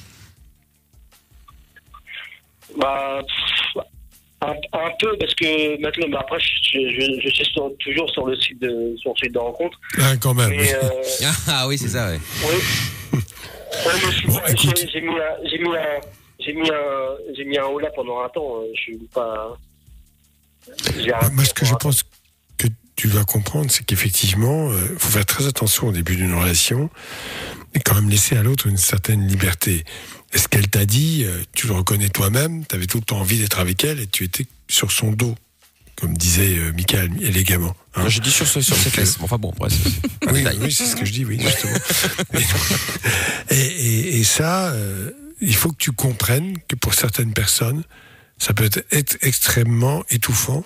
Bah, 2.78 3.22
un, 4.42 4.52
un 4.52 4.90
peu, 5.00 5.18
parce 5.20 5.36
que 5.36 5.80
maintenant, 5.82 6.08
mais 6.10 6.18
après, 6.18 6.40
je, 6.40 6.80
je, 6.80 7.22
je 7.24 7.30
suis 7.34 7.46
sur- 7.54 7.72
toujours 7.80 8.10
sur 8.12 8.26
le 8.26 8.36
site 8.40 8.60
de, 8.62 8.96
sur 8.98 9.12
le 9.12 9.18
site 9.26 9.34
de 9.34 9.40
rencontre. 9.40 9.80
Ah, 10.00 10.16
quand 10.18 10.34
même. 10.34 10.50
Mais, 10.50 10.74
euh, 10.74 10.90
Ah 11.48 11.68
oui 11.68 11.78
c'est 11.78 11.90
ça 11.90 12.10
ouais. 12.12 12.20
oui. 12.44 12.62
Bon, 13.12 13.20
j'ai 14.56 15.02
mis 15.02 15.10
un, 15.10 15.50
j'ai 15.50 15.58
mis 15.60 15.68
un, 15.70 16.00
j'ai 16.40 16.54
mis 16.54 16.70
un, 16.70 17.34
j'ai 17.36 17.46
mis 17.46 17.58
un 17.58 17.66
haut 17.66 17.80
là 17.80 17.90
pendant 17.96 18.22
un 18.22 18.30
temps. 18.30 18.62
euh, 18.62 18.68
Je 18.76 18.80
suis 18.82 18.98
pas. 19.14 19.58
Moi, 21.34 21.46
ce 21.46 21.54
que 21.54 21.66
je 21.66 21.74
pense 21.76 22.04
que 22.58 22.68
tu 22.96 23.08
dois 23.08 23.24
comprendre, 23.26 23.72
c'est 23.72 23.86
qu'effectivement, 23.86 24.72
il 24.74 24.98
faut 25.00 25.10
faire 25.10 25.26
très 25.26 25.48
attention 25.48 25.88
au 25.88 25.92
début 25.92 26.16
d'une 26.16 26.34
relation 26.34 26.90
et 27.74 27.80
quand 27.80 27.96
même 27.96 28.10
laisser 28.10 28.36
à 28.38 28.44
l'autre 28.44 28.68
une 28.68 28.78
certaine 28.78 29.28
liberté. 29.28 29.84
Et 30.34 30.38
ce 30.38 30.48
qu'elle 30.48 30.68
t'a 30.70 30.86
dit, 30.86 31.24
euh, 31.26 31.42
tu 31.54 31.68
le 31.68 31.74
reconnais 31.74 32.10
toi-même, 32.10 32.66
tu 32.68 32.76
avais 32.76 32.86
tout 32.86 32.98
le 32.98 33.04
temps 33.04 33.20
envie 33.20 33.40
d'être 33.40 33.60
avec 33.60 33.84
elle 33.84 34.00
et 34.00 34.08
tu 34.08 34.24
étais 34.24 34.46
sur 34.68 34.92
son 34.92 35.12
dos, 35.12 35.36
comme 36.00 36.16
disait 36.18 36.58
euh, 36.58 36.72
Michael 36.74 37.12
élégamment. 37.22 37.76
hein. 37.96 38.08
J'ai 38.08 38.20
dit 38.22 38.32
sur 38.32 38.48
sur 38.48 38.62
ses 38.64 38.90
fesses. 38.90 39.18
Enfin 39.22 39.38
bon 39.38 39.54
bref. 39.58 39.74
Oui, 40.32 40.46
c'est 40.72 40.86
ce 40.86 40.96
que 40.96 41.06
je 41.06 41.12
dis, 41.12 41.26
oui, 41.26 41.40
justement. 41.42 41.74
et, 43.52 43.56
et- 43.56 44.20
et 44.20 44.24
ça, 44.24 44.70
euh, 44.72 45.12
il 45.42 45.56
faut 45.56 45.70
que 45.72 45.78
tu 45.78 45.92
comprennes 45.92 46.58
que 46.68 46.76
pour 46.76 46.94
certaines 46.94 47.34
personnes, 47.34 47.84
ça 48.38 48.54
peut 48.54 48.66
être, 48.66 48.84
être 48.92 49.18
extrêmement 49.22 50.04
étouffant, 50.10 50.64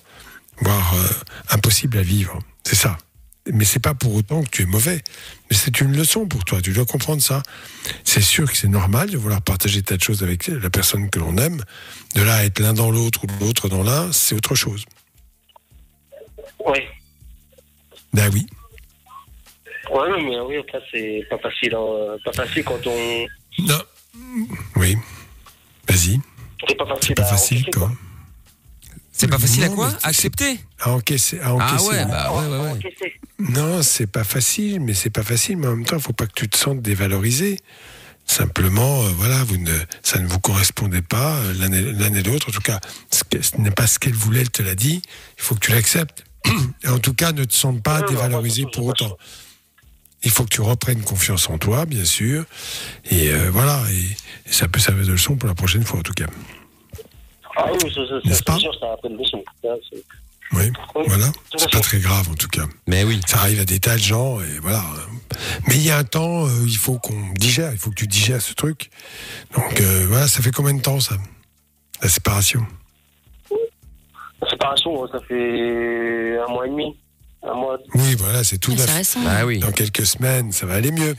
voire 0.61 0.93
euh, 0.95 1.07
impossible 1.49 1.97
à 1.97 2.01
vivre. 2.03 2.39
C'est 2.63 2.75
ça. 2.75 2.97
Mais 3.51 3.65
c'est 3.65 3.79
pas 3.79 3.93
pour 3.93 4.13
autant 4.15 4.41
que 4.41 4.49
tu 4.49 4.61
es 4.61 4.65
mauvais. 4.65 5.03
Mais 5.51 5.57
c'est 5.57 5.81
une 5.81 5.95
leçon 5.97 6.27
pour 6.27 6.45
toi. 6.45 6.61
Tu 6.61 6.71
dois 6.71 6.85
comprendre 6.85 7.21
ça. 7.21 7.43
C'est 8.05 8.21
sûr 8.21 8.49
que 8.49 8.57
c'est 8.57 8.69
normal 8.69 9.09
de 9.09 9.17
vouloir 9.17 9.41
partager 9.41 9.81
tas 9.81 9.97
de 9.97 10.01
choses 10.01 10.23
avec 10.23 10.47
la 10.47 10.69
personne 10.69 11.09
que 11.09 11.19
l'on 11.19 11.35
aime. 11.37 11.61
De 12.15 12.21
là 12.21 12.35
à 12.35 12.43
être 12.45 12.59
l'un 12.59 12.73
dans 12.73 12.89
l'autre 12.89 13.25
ou 13.25 13.27
l'autre 13.43 13.67
dans 13.67 13.83
l'un, 13.83 14.13
c'est 14.13 14.33
autre 14.33 14.55
chose. 14.55 14.85
Oui. 16.65 16.79
Ben 18.13 18.29
oui. 18.33 18.45
Non, 19.93 20.21
mais 20.23 20.39
oui, 20.39 20.57
après, 20.57 20.79
c'est 20.91 21.23
pas 21.29 21.37
facile. 21.39 21.75
hein. 21.75 22.15
Pas 22.23 22.33
facile 22.33 22.63
quand 22.63 22.85
on. 22.87 23.25
Non. 23.59 23.81
Oui. 24.77 24.95
Vas-y. 25.87 26.19
C'est 26.67 26.75
pas 26.77 26.85
facile. 26.85 27.07
C'est 27.07 27.15
pas 27.15 27.23
à 27.23 27.25
facile. 27.25 27.65
C'est 29.11 29.27
pas 29.27 29.37
facile 29.37 29.63
à 29.65 29.69
quoi? 29.69 29.87
mais 29.89 29.93
c'est- 29.99 30.07
Accepter? 30.07 30.59
À 30.79 30.91
encaisser. 30.91 31.39
À 31.39 31.55
Ah 31.59 31.81
ouais, 31.83 32.05
bah 32.05 32.31
ouais, 32.33 32.47
ouais, 32.47 32.71
ouais. 32.73 33.13
Non, 33.39 33.81
c'est 33.83 34.07
pas 34.07 34.23
facile, 34.23 34.79
mais 34.79 34.93
c'est 34.93 35.09
pas 35.11 35.23
facile. 35.23 35.57
Mais 35.57 35.67
en 35.67 35.75
même 35.75 35.85
temps, 35.85 35.97
il 35.97 36.01
faut 36.01 36.13
pas 36.13 36.25
que 36.25 36.33
tu 36.33 36.49
te 36.49 36.57
sentes 36.57 36.81
dévalorisé. 36.81 37.59
Simplement, 38.25 39.03
euh, 39.03 39.09
voilà, 39.17 39.43
vous 39.43 39.57
ne, 39.57 39.77
ça 40.01 40.17
ne 40.19 40.27
vous 40.27 40.39
correspondait 40.39 41.01
pas 41.01 41.35
euh, 41.39 41.53
l'un 41.59 42.13
et 42.15 42.23
l'autre. 42.23 42.47
En 42.49 42.51
tout 42.51 42.61
cas, 42.61 42.79
ce, 43.11 43.21
ce 43.41 43.57
n'est 43.57 43.69
pas 43.71 43.85
ce 43.85 43.99
qu'elle 43.99 44.13
voulait. 44.13 44.41
Elle 44.41 44.49
te 44.49 44.63
l'a 44.63 44.75
dit. 44.75 45.01
Il 45.37 45.43
faut 45.43 45.55
que 45.55 45.59
tu 45.59 45.71
l'acceptes. 45.71 46.23
En 46.87 46.99
tout 46.99 47.13
cas, 47.13 47.31
ne 47.31 47.43
te 47.45 47.53
sente 47.53 47.81
pas 47.81 48.01
Non, 48.01 48.07
dévalorisé 48.07 48.65
pour 48.71 48.85
autant. 48.87 49.17
Il 50.23 50.31
faut 50.31 50.43
que 50.43 50.49
tu 50.49 50.61
reprennes 50.61 51.01
confiance 51.01 51.49
en 51.49 51.57
toi, 51.57 51.85
bien 51.85 52.05
sûr. 52.05 52.45
Et 53.09 53.29
euh, 53.31 53.49
voilà. 53.51 53.81
Et, 53.91 54.49
et 54.49 54.51
ça 54.53 54.67
peut 54.67 54.79
servir 54.79 55.05
de 55.05 55.11
leçon 55.11 55.35
pour 55.35 55.47
la 55.49 55.55
prochaine 55.55 55.83
fois, 55.83 55.99
en 55.99 56.03
tout 56.03 56.13
cas. 56.13 56.27
Ah 57.55 57.65
oui, 57.71 57.79
c'est- 57.93 58.43
pas 58.45 58.57
sûr, 58.57 58.71
ça 58.79 58.87
a 58.87 58.97
fait 59.01 59.09
une 59.09 59.17
leçon. 59.17 59.43
Oui. 60.53 60.71
Oui, 60.95 61.03
Voilà. 61.07 61.31
C'est 61.57 61.69
pas 61.71 61.79
très 61.79 61.99
grave, 61.99 62.29
en 62.29 62.35
tout 62.35 62.47
cas. 62.47 62.65
Mais 62.87 63.03
oui. 63.03 63.19
Ça 63.27 63.39
arrive 63.39 63.59
à 63.59 63.65
des 63.65 63.79
tas 63.79 63.95
de 63.95 64.01
gens 64.01 64.39
et 64.39 64.59
voilà. 64.61 64.83
Mais 65.67 65.75
il 65.75 65.83
y 65.83 65.89
a 65.91 65.97
un 65.97 66.03
temps, 66.03 66.45
euh, 66.47 66.49
il 66.67 66.77
faut 66.77 66.99
qu'on 66.99 67.33
digère, 67.33 67.71
il 67.71 67.77
faut 67.77 67.89
que 67.89 67.95
tu 67.95 68.07
digères 68.07 68.41
ce 68.41 68.53
truc. 68.53 68.91
Donc 69.55 69.81
euh, 69.81 70.05
voilà, 70.07 70.27
ça 70.27 70.41
fait 70.41 70.51
combien 70.51 70.73
de 70.73 70.81
temps 70.81 70.99
ça? 70.99 71.17
La 72.01 72.09
séparation? 72.09 72.65
Séparation, 74.49 75.07
ça 75.11 75.19
fait 75.27 76.37
un 76.47 76.51
mois 76.51 76.65
et 76.67 76.69
demi. 76.69 76.95
Un 77.43 77.53
mois. 77.55 77.77
Oui, 77.95 78.15
voilà, 78.17 78.43
c'est 78.43 78.57
tout 78.57 78.71
c'est 78.71 78.77
neuf. 78.85 78.95
récent. 78.95 79.19
Bah 79.21 79.45
oui. 79.45 79.59
Dans 79.59 79.71
quelques 79.71 80.05
semaines, 80.05 80.51
ça 80.51 80.65
va 80.65 80.75
aller 80.75 80.91
mieux. 80.91 81.15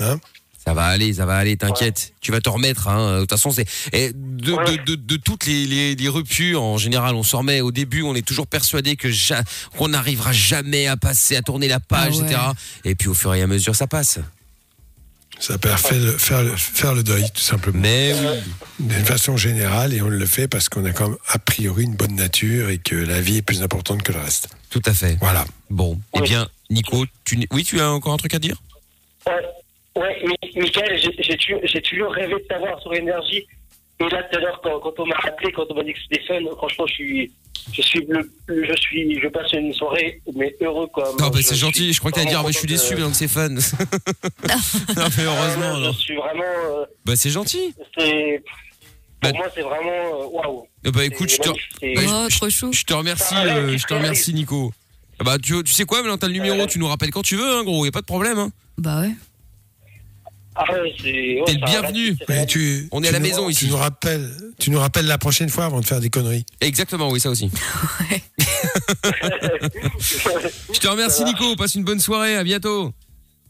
Hein 0.00 0.18
Ça 0.66 0.74
va 0.74 0.84
aller, 0.86 1.12
ça 1.14 1.26
va 1.26 1.36
aller, 1.36 1.56
t'inquiète. 1.56 2.12
Tu 2.20 2.32
vas 2.32 2.40
te 2.40 2.48
remettre. 2.48 2.88
Hein. 2.88 3.16
De 3.16 3.20
toute 3.20 3.30
façon, 3.30 3.50
c'est 3.50 3.64
de, 3.94 4.52
Ouais. 4.52 4.76
de, 4.78 4.82
de, 4.84 4.94
de 4.96 5.16
toutes 5.16 5.46
les, 5.46 5.66
les, 5.66 5.94
les 5.94 6.08
ruptures 6.08 6.62
en 6.62 6.76
général, 6.76 7.14
on 7.14 7.22
s'en 7.22 7.38
remet. 7.38 7.60
Au 7.60 7.70
début, 7.70 8.02
on 8.02 8.14
est 8.14 8.26
toujours 8.26 8.46
persuadé 8.48 8.96
que 8.96 9.10
ja- 9.10 9.42
qu'on 9.78 9.88
n'arrivera 9.88 10.32
jamais 10.32 10.86
à 10.88 10.96
passer, 10.96 11.36
à 11.36 11.42
tourner 11.42 11.68
la 11.68 11.78
page, 11.80 12.14
Ah 12.16 12.22
ouais. 12.22 12.24
etc. 12.26 12.40
Et 12.84 12.94
puis 12.96 13.08
au 13.08 13.14
fur 13.14 13.32
et 13.34 13.40
à 13.42 13.46
mesure, 13.46 13.74
ça 13.76 13.86
passe. 13.86 14.18
Ça 15.40 15.56
peut 15.58 15.70
faire 15.70 15.98
le, 15.98 16.12
faire, 16.18 16.42
le, 16.42 16.54
faire 16.56 16.94
le 16.94 17.02
deuil, 17.02 17.24
tout 17.34 17.40
simplement. 17.40 17.80
Mais 17.80 18.12
oui. 18.14 18.38
D'une 18.78 19.04
façon 19.04 19.36
générale, 19.38 19.94
et 19.94 20.02
on 20.02 20.08
le 20.08 20.26
fait 20.26 20.46
parce 20.48 20.68
qu'on 20.68 20.84
a 20.84 20.92
quand 20.92 21.08
même 21.08 21.18
a 21.28 21.38
priori 21.38 21.84
une 21.84 21.94
bonne 21.96 22.14
nature 22.14 22.68
et 22.68 22.76
que 22.78 22.94
la 22.94 23.20
vie 23.22 23.38
est 23.38 23.42
plus 23.42 23.62
importante 23.62 24.02
que 24.02 24.12
le 24.12 24.18
reste. 24.20 24.48
Tout 24.68 24.82
à 24.84 24.92
fait. 24.92 25.16
Voilà. 25.20 25.44
Bon, 25.70 25.98
eh 26.14 26.20
Oui. 26.20 26.28
bien, 26.28 26.46
Nico, 26.68 27.06
tu, 27.24 27.38
oui, 27.52 27.64
tu 27.64 27.80
as 27.80 27.90
encore 27.90 28.12
un 28.12 28.16
truc 28.18 28.34
à 28.34 28.38
dire? 28.38 28.56
Ouais, 29.26 29.32
ouais 29.96 30.22
Mi- 30.26 30.60
Michael, 30.60 30.98
j'ai- 30.98 31.82
toujours, 31.82 32.12
rêvé 32.12 32.34
de 32.34 32.38
t'avoir 32.48 32.80
sur 32.82 32.92
énergie. 32.94 33.46
Et 34.00 34.08
là, 34.08 34.22
tout 34.24 34.36
à 34.36 34.40
l'heure, 34.40 34.60
quand, 34.62 34.80
quand 34.80 34.92
on 34.98 35.06
m'a 35.06 35.16
appelé, 35.24 35.52
quand 35.52 35.64
on 35.70 35.74
m'a 35.74 35.84
dit 35.84 35.92
que 35.92 35.98
c'était 36.00 36.22
fun, 36.26 36.40
franchement, 36.56 36.86
je 36.86 36.92
suis, 36.94 37.32
je 37.72 37.82
suis, 37.82 38.06
le, 38.08 38.30
je 38.48 38.74
suis, 38.80 39.20
je 39.20 39.28
passe 39.28 39.52
une 39.52 39.72
soirée, 39.74 40.20
mais 40.34 40.56
heureux 40.62 40.86
quoi. 40.86 41.04
Non, 41.18 41.28
bah, 41.28 41.38
c'est 41.42 41.54
gentil. 41.56 41.92
Je 41.92 41.98
crois 41.98 42.10
que 42.10 42.16
t'allais 42.16 42.28
dire, 42.30 42.38
vraiment 42.42 42.48
bah, 42.48 42.52
je 42.52 42.58
suis 42.58 42.66
déçu, 42.68 42.94
mais 42.94 43.02
donc 43.02 43.14
c'est 43.14 43.28
fun. 43.28 43.48
non, 43.50 43.58
mais 45.16 45.24
heureusement, 45.24 45.72
Ah, 45.74 45.78
non. 45.78 45.92
Je 45.92 45.98
suis 45.98 46.16
vraiment, 46.16 46.42
euh, 46.44 46.84
Bah, 47.04 47.16
c'est 47.16 47.30
gentil. 47.30 47.74
c'est, 47.98 48.42
Bah, 49.22 49.28
pour 49.30 49.38
moi, 49.38 49.46
c'est 49.54 49.60
vraiment, 49.62 49.90
euh, 50.22 50.26
waouh. 50.32 50.66
Eh 50.84 50.90
Bah, 50.90 51.04
écoute, 51.04 51.28
je 51.30 51.36
te, 51.36 51.48
bah, 51.48 51.54
Oh, 52.08 52.26
je- 52.30 52.36
trop 52.38 52.48
chou. 52.50 52.72
je 52.72 52.84
te 52.84 52.94
remercie, 52.94 53.34
Ah, 53.36 53.44
euh, 53.44 53.76
je 53.76 53.86
te 53.86 53.92
remercie, 53.94 54.32
Nico. 54.32 54.72
Ah 55.18 55.24
Bah, 55.24 55.36
tu, 55.38 55.62
tu 55.62 55.72
sais 55.74 55.84
quoi, 55.84 55.98
maintenant 56.00 56.16
t'as 56.16 56.28
le 56.28 56.32
numéro, 56.32 56.66
tu 56.66 56.78
nous 56.78 56.88
rappelles 56.88 57.10
quand 57.10 57.20
tu 57.22 57.36
veux, 57.36 57.56
hein, 57.56 57.62
gros, 57.64 57.84
y 57.84 57.88
a 57.88 57.92
pas 57.92 58.00
de 58.00 58.06
problème. 58.06 58.38
Hein. 58.38 58.50
Bah 58.78 59.02
ouais. 59.02 59.10
Ah 60.56 60.64
ouais, 60.72 60.92
c'est, 61.00 61.10
ouais, 61.10 61.42
T'es 61.46 61.52
le 61.54 61.64
bienvenu. 61.64 62.16
c'est- 62.18 62.28
Mais 62.28 62.44
tu, 62.46 62.88
On 62.92 63.00
est 63.02 63.04
tu 63.04 63.08
à 63.08 63.12
la 63.12 63.18
nous- 63.20 63.26
maison 63.26 63.46
tu 63.46 63.52
ici. 63.52 63.68
Nous 63.68 63.76
rappelles, 63.76 64.28
tu 64.58 64.70
nous 64.70 64.78
rappelles 64.80 65.06
la 65.06 65.16
prochaine 65.18 65.48
fois 65.48 65.64
avant 65.66 65.80
de 65.80 65.86
faire 65.86 66.00
des 66.00 66.10
conneries. 66.10 66.44
Exactement, 66.60 67.08
oui, 67.08 67.20
ça 67.20 67.30
aussi. 67.30 67.50
Je 70.72 70.78
te 70.78 70.88
remercie, 70.88 71.24
Nico. 71.24 71.56
Passe 71.56 71.74
une 71.74 71.84
bonne 71.84 72.00
soirée. 72.00 72.36
À 72.36 72.44
bientôt. 72.44 72.92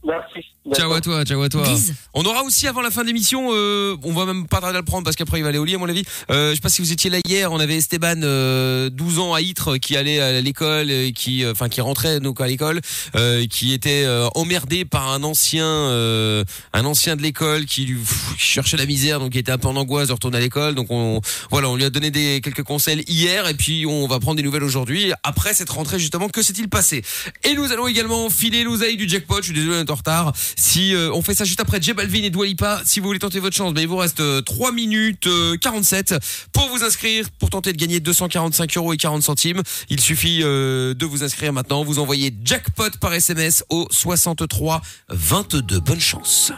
Merci. 0.02 0.46
Ciao 0.74 0.92
à 0.92 1.00
toi, 1.00 1.24
ciao 1.24 1.42
à 1.42 1.48
toi. 1.48 1.62
Bise. 1.62 1.94
On 2.14 2.22
aura 2.22 2.42
aussi 2.42 2.66
avant 2.66 2.80
la 2.80 2.90
fin 2.90 3.02
de 3.02 3.06
l'émission, 3.06 3.48
euh, 3.52 3.96
on 4.02 4.12
va 4.12 4.24
même 4.24 4.46
pas 4.46 4.60
tarder 4.60 4.76
à 4.76 4.80
le 4.80 4.84
prendre 4.84 5.04
parce 5.04 5.16
qu'après 5.16 5.38
il 5.38 5.42
va 5.42 5.48
aller 5.48 5.58
au 5.58 5.64
lit 5.64 5.74
à 5.74 5.78
mon 5.78 5.88
avis. 5.88 6.04
Euh, 6.30 6.50
je 6.50 6.54
sais 6.54 6.60
pas 6.60 6.68
si 6.68 6.80
vous 6.80 6.92
étiez 6.92 7.10
là 7.10 7.18
hier, 7.26 7.52
on 7.52 7.60
avait 7.60 7.76
Esteban, 7.76 8.20
euh, 8.22 8.88
12 8.88 9.18
ans 9.18 9.34
à 9.34 9.42
Ytre, 9.42 9.78
qui 9.78 9.96
allait 9.96 10.20
à 10.20 10.40
l'école, 10.40 10.90
et 10.90 11.12
qui, 11.12 11.44
euh, 11.44 11.52
enfin 11.52 11.68
qui 11.68 11.80
rentrait 11.80 12.20
donc 12.20 12.40
à 12.40 12.46
l'école, 12.46 12.80
euh, 13.16 13.46
qui 13.46 13.72
était 13.72 14.04
euh, 14.04 14.28
emmerdé 14.34 14.84
par 14.84 15.10
un 15.10 15.22
ancien, 15.22 15.66
euh, 15.66 16.44
un 16.72 16.84
ancien 16.84 17.16
de 17.16 17.22
l'école 17.22 17.66
qui 17.66 17.84
lui 17.84 17.98
pff, 17.98 18.34
qui 18.36 18.46
cherchait 18.46 18.76
la 18.76 18.86
misère, 18.86 19.18
donc 19.18 19.32
qui 19.32 19.38
était 19.38 19.52
un 19.52 19.58
peu 19.58 19.68
en 19.68 19.76
angoisse 19.76 20.08
de 20.08 20.12
retourner 20.12 20.38
à 20.38 20.40
l'école. 20.40 20.74
Donc 20.74 20.90
on, 20.90 21.20
voilà, 21.50 21.68
on 21.68 21.76
lui 21.76 21.84
a 21.84 21.90
donné 21.90 22.10
des 22.10 22.40
quelques 22.42 22.62
conseils 22.62 23.04
hier 23.06 23.48
et 23.48 23.54
puis 23.54 23.86
on 23.86 24.06
va 24.06 24.18
prendre 24.18 24.36
des 24.36 24.42
nouvelles 24.42 24.64
aujourd'hui. 24.64 25.12
Après 25.24 25.52
cette 25.52 25.70
rentrée 25.70 25.98
justement, 25.98 26.28
que 26.28 26.42
s'est-il 26.42 26.68
passé? 26.68 27.02
Et 27.44 27.54
nous 27.54 27.72
allons 27.72 27.86
également 27.86 28.30
filer 28.30 28.62
l'oseille 28.64 28.96
du 28.96 29.08
jackpot. 29.08 29.38
Je 29.38 29.46
suis 29.46 29.54
désolé 29.54 29.89
en 29.90 29.96
retard. 29.96 30.32
Si 30.56 30.94
euh, 30.94 31.10
on 31.12 31.22
fait 31.22 31.34
ça 31.34 31.44
juste 31.44 31.60
après 31.60 31.80
J 31.80 31.92
Balvin 31.92 32.22
et 32.22 32.30
Dua 32.30 32.46
Lipa, 32.46 32.82
si 32.84 33.00
vous 33.00 33.06
voulez 33.06 33.18
tenter 33.18 33.40
votre 33.40 33.56
chance, 33.56 33.72
ben 33.72 33.82
il 33.82 33.88
vous 33.88 33.96
reste 33.96 34.20
euh, 34.20 34.40
3 34.40 34.72
minutes 34.72 35.26
euh, 35.26 35.56
47 35.56 36.14
pour 36.52 36.68
vous 36.68 36.84
inscrire, 36.84 37.26
pour 37.38 37.50
tenter 37.50 37.72
de 37.72 37.78
gagner 37.78 38.00
245 38.00 38.76
euros 38.76 38.92
et 38.92 38.96
40 38.96 39.22
centimes. 39.22 39.62
Il 39.88 40.00
suffit 40.00 40.40
euh, 40.42 40.94
de 40.94 41.06
vous 41.06 41.22
inscrire 41.22 41.52
maintenant. 41.52 41.84
Vous 41.84 41.98
envoyez 41.98 42.34
jackpot 42.44 42.90
par 43.00 43.12
SMS 43.14 43.64
au 43.70 43.86
63 43.90 44.80
22. 45.08 45.80
Bonne 45.80 46.00
chance. 46.00 46.52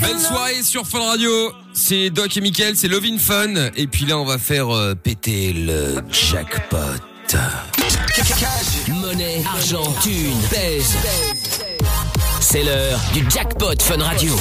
Belle 0.00 0.20
soirée 0.20 0.62
sur 0.62 0.86
Fun 0.86 1.00
Radio. 1.00 1.30
C'est 1.72 2.10
Doc 2.10 2.36
et 2.36 2.40
Mickaël, 2.40 2.76
c'est 2.76 2.88
Lovin 2.88 3.18
Fun. 3.18 3.70
Et 3.76 3.86
puis 3.86 4.04
là, 4.06 4.18
on 4.18 4.24
va 4.24 4.38
faire 4.38 4.68
euh, 4.74 4.94
péter 4.94 5.52
le 5.52 5.96
jackpot. 6.12 6.78
Monnaie, 8.88 9.42
argent, 9.44 9.92
thune, 10.02 10.40
pèse. 10.50 10.96
C'est 12.50 12.62
l'heure 12.62 12.98
du 13.12 13.28
jackpot 13.30 13.74
Fun 13.80 13.98
Radio. 14.02 14.34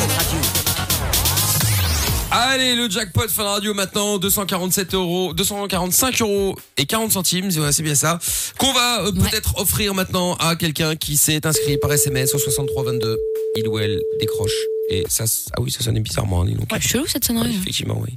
Allez, 2.31 2.75
le 2.75 2.89
jackpot 2.89 3.27
Fun 3.27 3.43
Radio 3.43 3.73
maintenant, 3.73 4.17
247 4.17 4.93
euros, 4.93 5.33
245 5.33 6.21
euros 6.21 6.55
et 6.77 6.85
40 6.85 7.11
centimes, 7.11 7.51
c'est 7.51 7.83
bien 7.83 7.95
ça, 7.95 8.19
qu'on 8.57 8.71
va 8.71 9.03
euh, 9.05 9.11
peut-être 9.11 9.59
offrir 9.59 9.93
maintenant 9.93 10.35
à 10.35 10.55
quelqu'un 10.55 10.95
qui 10.95 11.17
s'est 11.17 11.45
inscrit 11.45 11.77
par 11.77 11.91
SMS 11.91 12.33
au 12.33 12.39
6322. 12.39 13.17
Il 13.57 13.67
ou 13.67 13.77
elle 13.79 14.01
décroche. 14.21 14.55
Et 14.89 15.03
ça, 15.09 15.25
s- 15.25 15.47
ah 15.57 15.61
oui, 15.61 15.69
ça 15.71 15.81
sonnait 15.83 15.99
bizarrement, 15.99 16.41
hein, 16.41 16.45
dis 16.45 16.53
donc. 16.53 16.71
Ouais, 16.71 16.79
chelou 16.79 17.05
cette 17.07 17.23
Ouais, 17.23 17.35
sonnerie. 17.35 17.55
effectivement, 17.59 17.99
oui. 18.01 18.13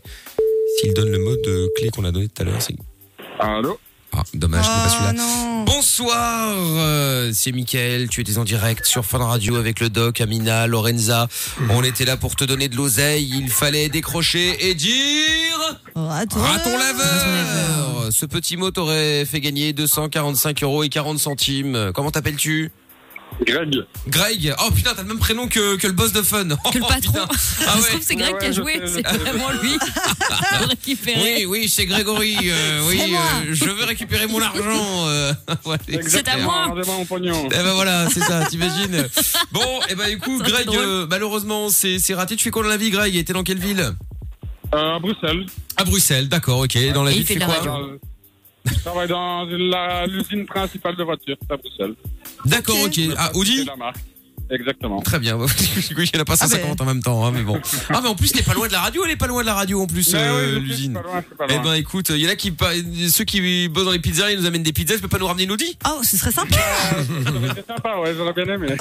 S'il 0.79 0.95
donne 0.95 1.11
le 1.11 1.19
mode 1.19 1.43
de 1.43 1.69
clé 1.77 1.89
qu'on 1.91 2.05
a 2.05 2.13
donné 2.13 2.29
tout 2.29 2.43
à 2.43 2.45
l'heure, 2.45 2.63
c'est... 2.63 2.77
Allô? 3.41 3.79
Ah, 4.13 4.23
dommage, 4.35 4.65
c'est 4.65 4.71
pas 4.71 4.87
Oh 4.87 4.91
celui-là. 4.91 5.13
non. 5.13 5.65
Bonsoir, 5.65 6.57
euh, 6.59 7.31
c'est 7.33 7.53
Mickaël, 7.53 8.09
tu 8.09 8.21
étais 8.21 8.39
en 8.39 8.45
direct 8.45 8.85
sur 8.85 9.05
Fun 9.05 9.19
Radio 9.19 9.57
avec 9.57 9.79
le 9.81 9.89
doc, 9.89 10.21
Amina, 10.21 10.67
Lorenza. 10.67 11.29
On 11.71 11.83
était 11.85 12.05
là 12.05 12.17
pour 12.17 12.35
te 12.37 12.45
donner 12.45 12.69
de 12.69 12.77
l'oseille, 12.77 13.31
il 13.37 13.49
fallait 13.51 13.89
décrocher 13.89 14.69
et 14.69 14.75
dire... 14.75 15.81
Raton, 15.95 16.41
Raton 16.41 16.77
laveur 16.79 18.09
Ce 18.11 18.27
petit 18.27 18.57
mot 18.57 18.71
t'aurait 18.71 19.25
fait 19.25 19.41
gagner 19.41 19.73
245 19.73 20.63
euros 20.65 20.83
et 20.83 20.89
40 20.89 21.19
centimes. 21.19 21.93
Comment 21.95 22.11
t'appelles-tu? 22.11 22.71
Greg. 23.47 23.85
Greg 24.09 24.55
Oh 24.63 24.71
putain, 24.71 24.93
t'as 24.95 25.03
le 25.03 25.09
même 25.09 25.19
prénom 25.19 25.49
que, 25.49 25.77
que 25.77 25.87
le 25.87 25.93
boss 25.93 26.13
de 26.13 26.23
Fun. 26.23 26.45
Que 26.45 26.79
le 26.79 26.85
Oh, 26.85 26.87
patron. 26.89 27.13
putain. 27.13 27.29
Ah 27.67 27.77
ouais. 27.77 27.83
trouve, 27.89 28.01
c'est 28.03 28.15
Greg 28.17 28.35
Ouais, 28.35 28.41
qui 28.41 28.47
a 28.47 28.53
joué. 28.53 28.81
je 28.83 28.87
C'est 28.87 29.03
je 29.09 29.19
vraiment 29.19 29.51
lui. 29.63 29.73
Récupérer. 30.69 31.21
Oui, 31.23 31.45
oui, 31.47 31.69
c'est 31.69 31.87
Grégory. 31.87 32.37
euh, 32.45 32.87
oui, 32.89 33.01
euh, 33.15 33.51
je 33.53 33.65
veux 33.65 33.85
récupérer 33.85 34.27
mon 34.27 34.41
argent. 34.41 34.61
euh. 35.09 35.33
C'est 36.07 36.29
à 36.29 36.37
moi. 36.39 36.67
Rendez-moi 36.67 36.97
mon 36.97 37.05
pognon. 37.07 37.47
Eh 37.47 37.49
ben 37.49 37.73
voilà, 37.75 38.09
c'est 38.11 38.21
ça, 38.21 38.45
t'imagines. 38.47 39.07
Bon, 39.53 39.81
eh 39.89 39.95
ben 39.95 40.19
Ça, 40.19 40.27
c'est 40.45 40.51
Greg, 40.51 40.69
euh, 40.77 41.07
malheureusement, 41.09 41.69
c'est 41.71 41.99
c'est 41.99 42.15
raté. 42.15 42.37
Tu 42.37 42.45
fais 42.45 42.51
quoi 42.51 42.63
dans 42.63 42.69
la 42.69 42.77
vie, 42.77 42.91
Greg? 42.91 43.15
Et 43.17 43.25
t'es 43.25 43.33
dans 43.33 43.43
quelle 43.45 43.59
ville? 43.59 43.93
Euh, 44.75 44.97
à 44.97 44.99
Bruxelles. 44.99 45.47
À 45.77 45.85
Bruxelles, 45.85 46.29
d'accord, 46.29 46.59
ok. 46.61 46.77
Dans 46.93 47.03
la 47.03 47.11
Et 47.11 47.15
il 47.15 47.19
ville, 47.25 47.27
tu 47.27 47.33
fais 47.35 47.45
quoi? 47.45 47.89
Je 48.67 48.75
travaille 48.81 49.09
dans 49.09 49.45
l'usine 50.07 50.45
principale 50.47 50.95
de 50.97 51.03
voitures 51.03 51.37
à 51.49 51.57
Bruxelles. 51.57 51.95
D'accord, 52.45 52.77
ok. 52.85 53.01
Ah, 53.17 53.31
Audi 53.35 53.59
C'est 53.59 53.65
la 53.65 53.77
marque. 53.77 53.99
Exactement. 54.51 55.01
Très 55.03 55.19
bien. 55.19 55.39
Du 55.89 55.95
coup, 55.95 56.01
il 56.03 56.11
y 56.15 56.19
en 56.19 56.23
a 56.23 56.25
pas 56.25 56.35
Ah 56.41 56.47
150 56.49 56.79
ben. 56.79 56.83
en 56.85 56.87
même 56.87 57.03
temps, 57.03 57.25
hein, 57.27 57.31
mais 57.35 57.43
bon. 57.43 57.61
Ah, 57.91 58.01
mais 58.03 58.09
en 58.09 58.15
plus, 58.15 58.33
t'es 58.33 58.43
pas 58.43 58.55
loin 58.55 58.67
de 58.69 58.73
la 58.73 58.81
radio. 58.81 59.03
Elle 59.05 59.13
est 59.13 59.17
pas 59.17 59.27
loin 59.27 59.43
de 59.43 59.47
la 59.47 59.55
radio 59.55 59.83
en 59.83 59.87
plus, 59.87 60.13
euh, 60.15 60.57
oui, 60.57 60.61
l'usine. 60.67 60.99
Eh 61.49 61.59
ben, 61.59 61.75
écoute, 61.75 62.11
il 62.11 62.19
y 62.19 62.27
en 62.27 62.31
a 62.31 62.37
qui, 62.37 62.53
ceux 63.11 63.25
qui 63.25 63.69
bossent 63.69 63.85
dans 63.85 63.91
les 63.93 63.99
pizzerias, 63.99 64.33
ils 64.33 64.41
nous 64.41 64.47
amènent 64.47 64.63
des 64.63 64.73
pizzas. 64.73 64.95
Tu 64.97 65.01
peux 65.01 65.09
pas 65.09 65.19
nous 65.19 65.27
ramener 65.27 65.45
une 65.45 65.53
Audi 65.53 65.77
Oh, 65.89 66.01
ce 66.03 66.17
serait 66.17 66.33
sympa. 66.33 66.57
C'est 67.57 67.67
sympa, 67.67 67.97
ouais, 67.99 68.15
j'aurais 68.17 68.33
bien 68.33 68.55
aimé. 68.55 68.69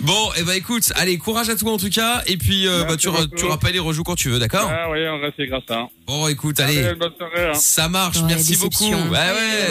Bon, 0.00 0.30
eh 0.38 0.42
ben, 0.42 0.52
écoute, 0.52 0.92
allez, 0.96 1.18
courage 1.18 1.48
à 1.50 1.56
toi 1.56 1.72
en 1.72 1.78
tout 1.78 1.90
cas. 1.90 2.22
Et 2.26 2.36
puis, 2.36 2.66
euh, 2.66 2.84
bah, 2.84 2.96
tu, 2.96 3.08
tu 3.36 3.44
rappelles 3.46 3.76
et 3.76 3.80
rejoues 3.80 4.04
quand 4.04 4.14
tu 4.14 4.30
veux, 4.30 4.38
d'accord? 4.38 4.70
Ah 4.70 4.90
oui, 4.90 4.98
on 5.08 5.20
reste 5.20 5.40
grâce 5.48 5.62
à. 5.70 5.88
Bon, 6.06 6.28
écoute, 6.28 6.58
Allez, 6.60 6.78
allez. 6.78 6.88
une 6.92 6.98
bonne 6.98 7.12
soirée. 7.16 7.48
Hein. 7.48 7.54
Ça 7.54 7.88
marche, 7.88 8.18
Ouais, 8.18 8.24
merci 8.28 8.52
déception. 8.52 8.98
beaucoup. 9.00 9.12
Ouais, 9.12 9.18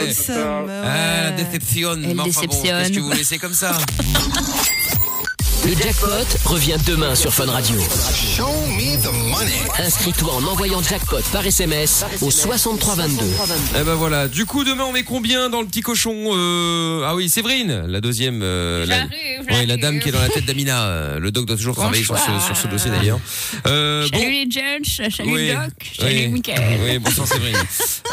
ouais. 0.06 0.12
Ça, 0.12 0.64
Ah, 0.84 1.30
déception. 1.32 1.92
Elle 2.02 2.14
bon, 2.16 2.24
déceptionne. 2.24 2.62
qu'est-ce 2.82 2.92
que 2.92 3.00
vous 3.00 3.12
laissez 3.12 3.38
comme 3.38 3.52
ça 3.54 3.76
Le 5.66 5.74
jackpot 5.76 6.08
revient 6.46 6.76
demain 6.86 7.14
sur 7.14 7.32
Fun 7.34 7.46
Radio. 7.46 7.76
Show 7.80 8.48
me 8.66 8.96
the 9.02 9.12
money. 9.28 9.52
Inscris-toi 9.78 10.32
en 10.32 10.44
envoyant 10.44 10.82
jackpot 10.82 11.20
par 11.32 11.46
SMS 11.46 12.04
au 12.22 12.30
6322. 12.30 13.24
Eh 13.78 13.84
ben 13.84 13.94
voilà. 13.94 14.26
Du 14.28 14.46
coup, 14.46 14.64
demain, 14.64 14.84
on 14.84 14.92
met 14.92 15.02
combien 15.02 15.50
dans 15.50 15.60
le 15.60 15.66
petit 15.66 15.82
cochon 15.82 16.14
euh... 16.32 17.02
Ah 17.06 17.14
oui, 17.14 17.28
Séverine, 17.28 17.84
la 17.86 18.00
deuxième. 18.00 18.40
euh, 18.42 18.86
la... 18.86 19.04
Ouais, 19.54 19.66
dame 19.76 20.00
qui 20.00 20.08
est 20.08 20.12
dans 20.12 20.20
la 20.20 20.28
tête 20.28 20.44
d'Amina. 20.46 20.84
Euh, 20.86 21.18
Le 21.18 21.30
doc 21.30 21.46
doit 21.46 21.56
toujours 21.56 21.74
travailler 21.76 22.04
sur 22.04 22.16
ce, 22.18 22.26
Bonsoir. 22.30 22.46
sur 22.46 22.56
ce 22.56 22.66
dossier 22.68 22.90
d'ailleurs. 22.90 23.20
Euh, 23.66 24.06
Salut 24.10 24.22
bon. 24.24 24.30
les 24.30 24.44
judges, 24.50 25.14
salut 25.16 25.32
Oui, 25.32 25.48
Doc, 25.50 25.72
salut 25.98 26.14
oui, 26.14 26.28
Mickaël. 26.28 26.78
Oui, 26.84 26.98
bonsoir 26.98 27.26
Séverine. 27.28 27.56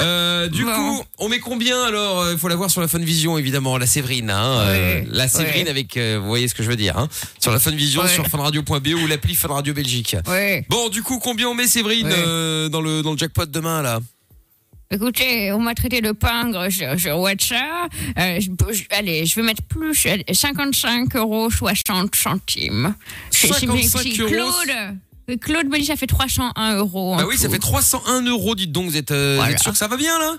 Euh, 0.01 0.47
du 0.47 0.63
Bon. 0.65 0.73
coup, 0.73 1.03
on 1.19 1.29
met 1.29 1.39
combien 1.39 1.81
alors 1.83 2.29
Il 2.31 2.37
faut 2.37 2.47
la 2.47 2.55
voir 2.55 2.69
sur 2.69 2.81
la 2.81 2.87
Fun 2.87 2.99
Vision 2.99 3.37
évidemment, 3.37 3.77
la 3.77 3.87
Séverine. 3.87 4.29
Hein, 4.31 4.59
euh, 4.67 5.01
la 5.09 5.27
Séverine 5.27 5.67
avec, 5.67 5.97
euh, 5.97 6.17
vous 6.21 6.27
voyez 6.27 6.47
ce 6.47 6.53
que 6.55 6.63
je 6.63 6.69
veux 6.69 6.75
dire, 6.75 6.97
hein, 6.97 7.07
sur 7.39 7.51
la 7.51 7.59
Fun 7.59 7.71
Vision, 7.71 8.01
Ouais. 8.01 8.07
sur 8.07 8.25
funradio.be 8.27 8.87
ou 9.03 9.07
l'appli 9.07 9.35
Fun 9.35 9.49
Radio 9.49 9.73
Belgique. 9.73 10.15
Ouais. 10.27 10.65
Bon, 10.69 10.89
du 10.89 11.03
coup, 11.03 11.19
combien 11.19 11.47
on 11.47 11.53
met 11.53 11.67
Séverine 11.67 12.07
Ouais. 12.07 12.13
euh, 12.17 12.69
dans 12.69 12.81
le 12.81 13.01
dans 13.01 13.11
le 13.11 13.17
jackpot 13.17 13.45
demain 13.45 13.81
là? 13.81 13.99
Écoutez, 14.89 15.51
on 15.51 15.59
m'a 15.59 15.73
traité 15.75 15.99
de 15.99 16.13
pingre 16.13 16.71
sur, 16.71 16.97
sur 16.97 17.17
WhatsApp. 17.19 17.91
Euh, 18.17 18.39
je, 18.39 18.49
peux- 18.51 18.71
je- 18.71 18.85
allez, 18.91 19.25
je 19.25 19.35
vais 19.35 19.41
mettre 19.41 19.61
plus 19.63 20.05
euh, 20.05 20.15
55 20.31 21.13
euros 21.17 21.49
60 21.49 22.15
centimes. 22.15 22.95
C'est- 23.29 23.47
c'est- 23.47 23.53
55 23.65 24.01
c'est 24.01 24.17
euros. 24.21 24.29
Claude, 24.31 24.95
euh, 25.29 25.35
Claude 25.41 25.67
dit 25.77 25.85
ça 25.85 25.97
fait 25.97 26.07
301 26.07 26.77
euros. 26.77 27.17
Bah 27.17 27.25
oui, 27.27 27.37
ça 27.37 27.49
fait 27.49 27.59
301 27.59 28.21
euros. 28.21 28.55
Dites 28.55 28.71
donc, 28.71 28.85
vous 28.89 28.95
êtes, 28.95 29.11
euh, 29.11 29.31
vous 29.33 29.39
Voilà. 29.41 29.51
êtes 29.51 29.59
sûr 29.61 29.73
que 29.73 29.77
ça 29.77 29.89
va 29.89 29.97
bien 29.97 30.17
là? 30.19 30.37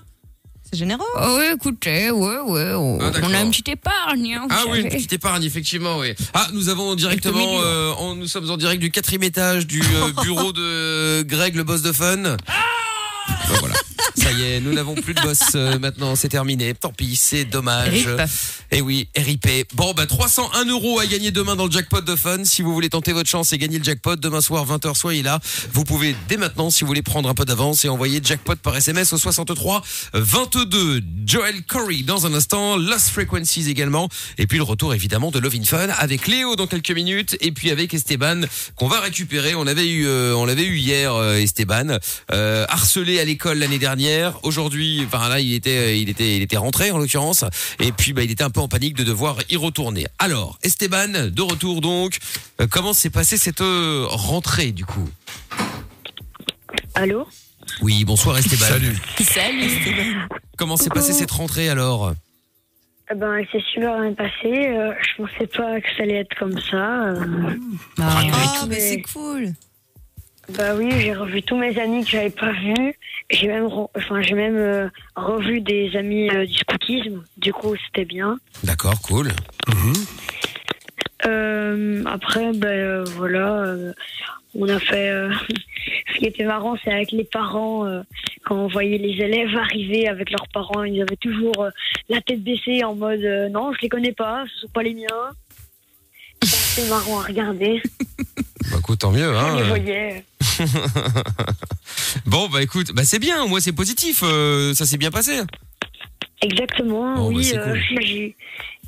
C'est 0.70 0.78
généreux. 0.78 1.04
Oh, 1.16 1.36
oui, 1.38 1.46
écoutez, 1.54 2.10
ouais, 2.10 2.38
ouais, 2.40 2.72
on, 2.74 2.98
Ah, 3.00 3.10
d'accord. 3.10 3.30
on 3.30 3.34
a 3.34 3.40
une 3.40 3.50
petite 3.50 3.68
épargne. 3.70 4.34
hein, 4.34 4.40
vous 4.42 4.48
Ah 4.50 4.64
oui, 4.68 4.78
une 4.78 4.82
savez. 4.84 4.96
petite 4.96 5.12
épargne, 5.14 5.42
effectivement, 5.44 5.98
oui. 5.98 6.12
Ah, 6.34 6.46
nous 6.52 6.68
avons 6.68 6.94
directement, 6.94 7.60
euh, 7.62 7.92
en- 7.92 8.14
nous 8.14 8.26
sommes 8.26 8.50
en 8.50 8.56
direct 8.58 8.80
du 8.82 8.90
quatrième 8.90 9.22
étage 9.22 9.66
du 9.66 9.80
euh, 9.80 10.12
bureau 10.22 10.52
de 10.52 11.22
Greg, 11.22 11.54
le 11.56 11.64
boss 11.64 11.80
de 11.80 11.92
Fun. 11.92 12.16
Ben 12.22 12.36
voilà. 13.60 13.74
Ça 14.28 14.34
y 14.34 14.42
est, 14.42 14.60
nous 14.60 14.74
n'avons 14.74 14.94
plus 14.94 15.14
de 15.14 15.22
boss 15.22 15.40
euh, 15.54 15.78
maintenant, 15.78 16.14
c'est 16.14 16.28
terminé. 16.28 16.74
Tant 16.74 16.92
pis, 16.92 17.16
c'est 17.16 17.46
dommage. 17.46 18.06
Et 18.70 18.82
oui, 18.82 19.08
RIP. 19.16 19.48
Bon, 19.74 19.94
bah 19.94 20.04
301 20.04 20.66
euros 20.66 21.00
à 21.00 21.06
gagner 21.06 21.30
demain 21.30 21.56
dans 21.56 21.64
le 21.64 21.70
jackpot 21.70 22.02
de 22.02 22.14
Fun. 22.14 22.44
Si 22.44 22.60
vous 22.60 22.74
voulez 22.74 22.90
tenter 22.90 23.14
votre 23.14 23.30
chance 23.30 23.54
et 23.54 23.58
gagner 23.58 23.78
le 23.78 23.84
jackpot 23.84 24.16
demain 24.16 24.42
soir 24.42 24.66
20h, 24.66 24.94
soyez 24.94 25.22
là. 25.22 25.40
Vous 25.72 25.84
pouvez 25.84 26.14
dès 26.28 26.36
maintenant, 26.36 26.68
si 26.68 26.82
vous 26.82 26.88
voulez 26.88 27.00
prendre 27.00 27.26
un 27.30 27.32
peu 27.32 27.46
d'avance 27.46 27.86
et 27.86 27.88
envoyer 27.88 28.20
jackpot 28.22 28.56
par 28.56 28.76
SMS 28.76 29.14
au 29.14 29.16
63 29.16 29.82
22. 30.12 31.00
Joel 31.24 31.62
Corey 31.62 32.02
dans 32.02 32.26
un 32.26 32.34
instant, 32.34 32.76
Lost 32.76 33.08
Frequencies 33.08 33.70
également, 33.70 34.10
et 34.36 34.46
puis 34.46 34.58
le 34.58 34.64
retour 34.64 34.92
évidemment 34.92 35.30
de 35.30 35.38
Love 35.38 35.54
in 35.54 35.64
Fun 35.64 35.88
avec 35.98 36.26
Léo 36.26 36.54
dans 36.54 36.66
quelques 36.66 36.90
minutes 36.90 37.38
et 37.40 37.52
puis 37.52 37.70
avec 37.70 37.94
Esteban 37.94 38.42
qu'on 38.76 38.88
va 38.88 39.00
récupérer. 39.00 39.54
On 39.54 39.66
avait 39.66 39.88
eu, 39.88 40.06
euh, 40.06 40.36
on 40.36 40.44
l'avait 40.44 40.64
eu 40.64 40.76
hier, 40.76 41.14
euh, 41.14 41.36
Esteban, 41.36 41.98
euh, 42.30 42.66
harcelé 42.68 43.20
à 43.20 43.24
l'école 43.24 43.58
l'année 43.58 43.78
dernière. 43.78 44.17
Aujourd'hui, 44.42 45.02
enfin 45.06 45.28
là, 45.28 45.40
il 45.40 45.54
était, 45.54 45.98
il 46.00 46.08
était, 46.08 46.36
il 46.36 46.42
était 46.42 46.56
rentré 46.56 46.90
en 46.90 46.98
l'occurrence, 46.98 47.44
et 47.80 47.92
puis 47.92 48.12
bah, 48.12 48.22
il 48.22 48.30
était 48.30 48.44
un 48.44 48.50
peu 48.50 48.60
en 48.60 48.68
panique 48.68 48.94
de 48.96 49.04
devoir 49.04 49.36
y 49.50 49.56
retourner. 49.56 50.06
Alors, 50.18 50.58
Esteban, 50.62 51.28
de 51.30 51.42
retour 51.42 51.80
donc, 51.80 52.18
euh, 52.60 52.66
comment 52.70 52.92
s'est 52.92 53.10
passée 53.10 53.36
cette 53.36 53.60
euh, 53.60 54.06
rentrée 54.08 54.72
du 54.72 54.84
coup? 54.84 55.08
Allô? 56.94 57.26
Oui, 57.82 58.04
bonsoir 58.04 58.38
Esteban. 58.38 58.64
Salut. 58.66 58.96
Salut 59.20 59.68
Stéphane. 59.68 60.28
Comment 60.56 60.76
s'est 60.76 60.90
passée 60.90 61.12
cette 61.12 61.30
rentrée 61.30 61.68
alors? 61.68 62.12
Eh 63.10 63.14
Ben, 63.14 63.42
c'est 63.52 63.62
super 63.72 64.00
bien 64.00 64.12
passé. 64.14 64.68
Euh, 64.68 64.92
je 65.00 65.22
pensais 65.22 65.46
pas 65.46 65.80
que 65.80 65.86
ça 65.96 66.02
allait 66.02 66.16
être 66.20 66.36
comme 66.38 66.58
ça. 66.60 67.04
euh. 67.06 67.56
Ah, 67.98 68.22
mais- 68.24 68.68
mais 68.68 68.80
c'est 68.80 69.02
cool. 69.02 69.52
Bah 70.56 70.74
oui, 70.74 70.90
j'ai 70.98 71.12
revu 71.14 71.42
tous 71.42 71.56
mes 71.56 71.78
amis 71.78 72.04
que 72.04 72.10
j'avais 72.10 72.30
pas 72.30 72.52
vus. 72.52 72.94
J'ai 73.30 73.48
même, 73.48 73.66
re- 73.66 73.90
enfin, 73.96 74.22
j'ai 74.22 74.34
même 74.34 74.56
euh, 74.56 74.88
revu 75.14 75.60
des 75.60 75.94
amis 75.94 76.30
euh, 76.30 76.46
du 76.46 76.54
scoutisme. 76.54 77.22
Du 77.36 77.52
coup, 77.52 77.74
c'était 77.86 78.06
bien. 78.06 78.38
D'accord, 78.64 79.00
cool. 79.02 79.28
Euh, 81.26 82.02
après, 82.06 82.52
ben 82.54 83.04
voilà, 83.16 83.74
on 84.54 84.68
a 84.68 84.78
fait. 84.78 85.10
ce 86.14 86.18
qui 86.18 86.24
était 86.26 86.44
marrant, 86.44 86.76
c'est 86.82 86.92
avec 86.92 87.12
les 87.12 87.24
parents, 87.24 87.86
quand 88.44 88.56
on 88.56 88.68
voyait 88.68 88.98
les 88.98 89.22
élèves 89.22 89.54
arriver 89.56 90.08
avec 90.08 90.30
leurs 90.30 90.48
parents, 90.48 90.84
ils 90.84 91.02
avaient 91.02 91.16
toujours 91.16 91.66
la 92.08 92.20
tête 92.22 92.42
baissée 92.42 92.82
en 92.84 92.94
mode 92.94 93.20
non, 93.52 93.72
je 93.74 93.80
les 93.82 93.88
connais 93.88 94.12
pas, 94.12 94.44
ce 94.54 94.60
sont 94.60 94.68
pas 94.68 94.82
les 94.82 94.94
miens. 94.94 95.30
C'est 96.42 96.88
marrant 96.88 97.20
à 97.20 97.24
regarder. 97.24 97.82
Écoute, 98.88 99.00
tant 99.00 99.10
mieux. 99.10 99.36
Hein. 99.36 99.56
les 99.58 99.62
voyait. 99.64 100.24
bon, 102.24 102.48
bah 102.48 102.62
écoute, 102.62 102.90
bah 102.94 103.02
c'est 103.04 103.18
bien, 103.18 103.44
moi 103.44 103.60
c'est 103.60 103.72
positif, 103.72 104.20
euh, 104.22 104.72
ça 104.72 104.86
s'est 104.86 104.96
bien 104.96 105.10
passé. 105.10 105.42
Exactement, 106.40 107.14
Bon, 107.16 107.30
bah, 107.30 107.36
oui. 107.36 107.44
c'est 107.44 107.58
euh, 107.58 107.64
cool. 107.66 107.82
j'ai, 108.00 108.34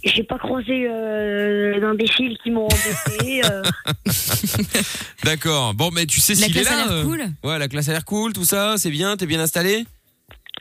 j'ai 0.03 0.23
pas 0.23 0.39
croisé 0.39 0.87
euh, 0.89 1.79
d'imbéciles 1.81 2.39
qui 2.43 2.51
m'ont 2.51 2.65
embêté. 2.67 3.43
euh. 3.45 3.63
D'accord. 5.25 5.75
Bon, 5.75 5.91
mais 5.93 6.07
tu 6.07 6.19
sais 6.19 6.33
La 6.33 6.47
s'il 6.47 6.57
est 6.57 6.63
classe 6.63 6.73
a 6.73 6.77
l'air 6.77 6.93
euh, 6.93 7.05
cool. 7.05 7.23
Ouais, 7.45 7.59
la 7.59 7.69
classe 7.69 7.91
a 7.91 7.93
l'air 7.93 8.07
cool, 8.07 8.33
tout 8.33 8.47
ça, 8.47 8.77
c'est 8.79 8.91
bien, 8.91 9.19
t'es 9.19 9.27
bien 9.27 9.41
installé? 9.41 9.85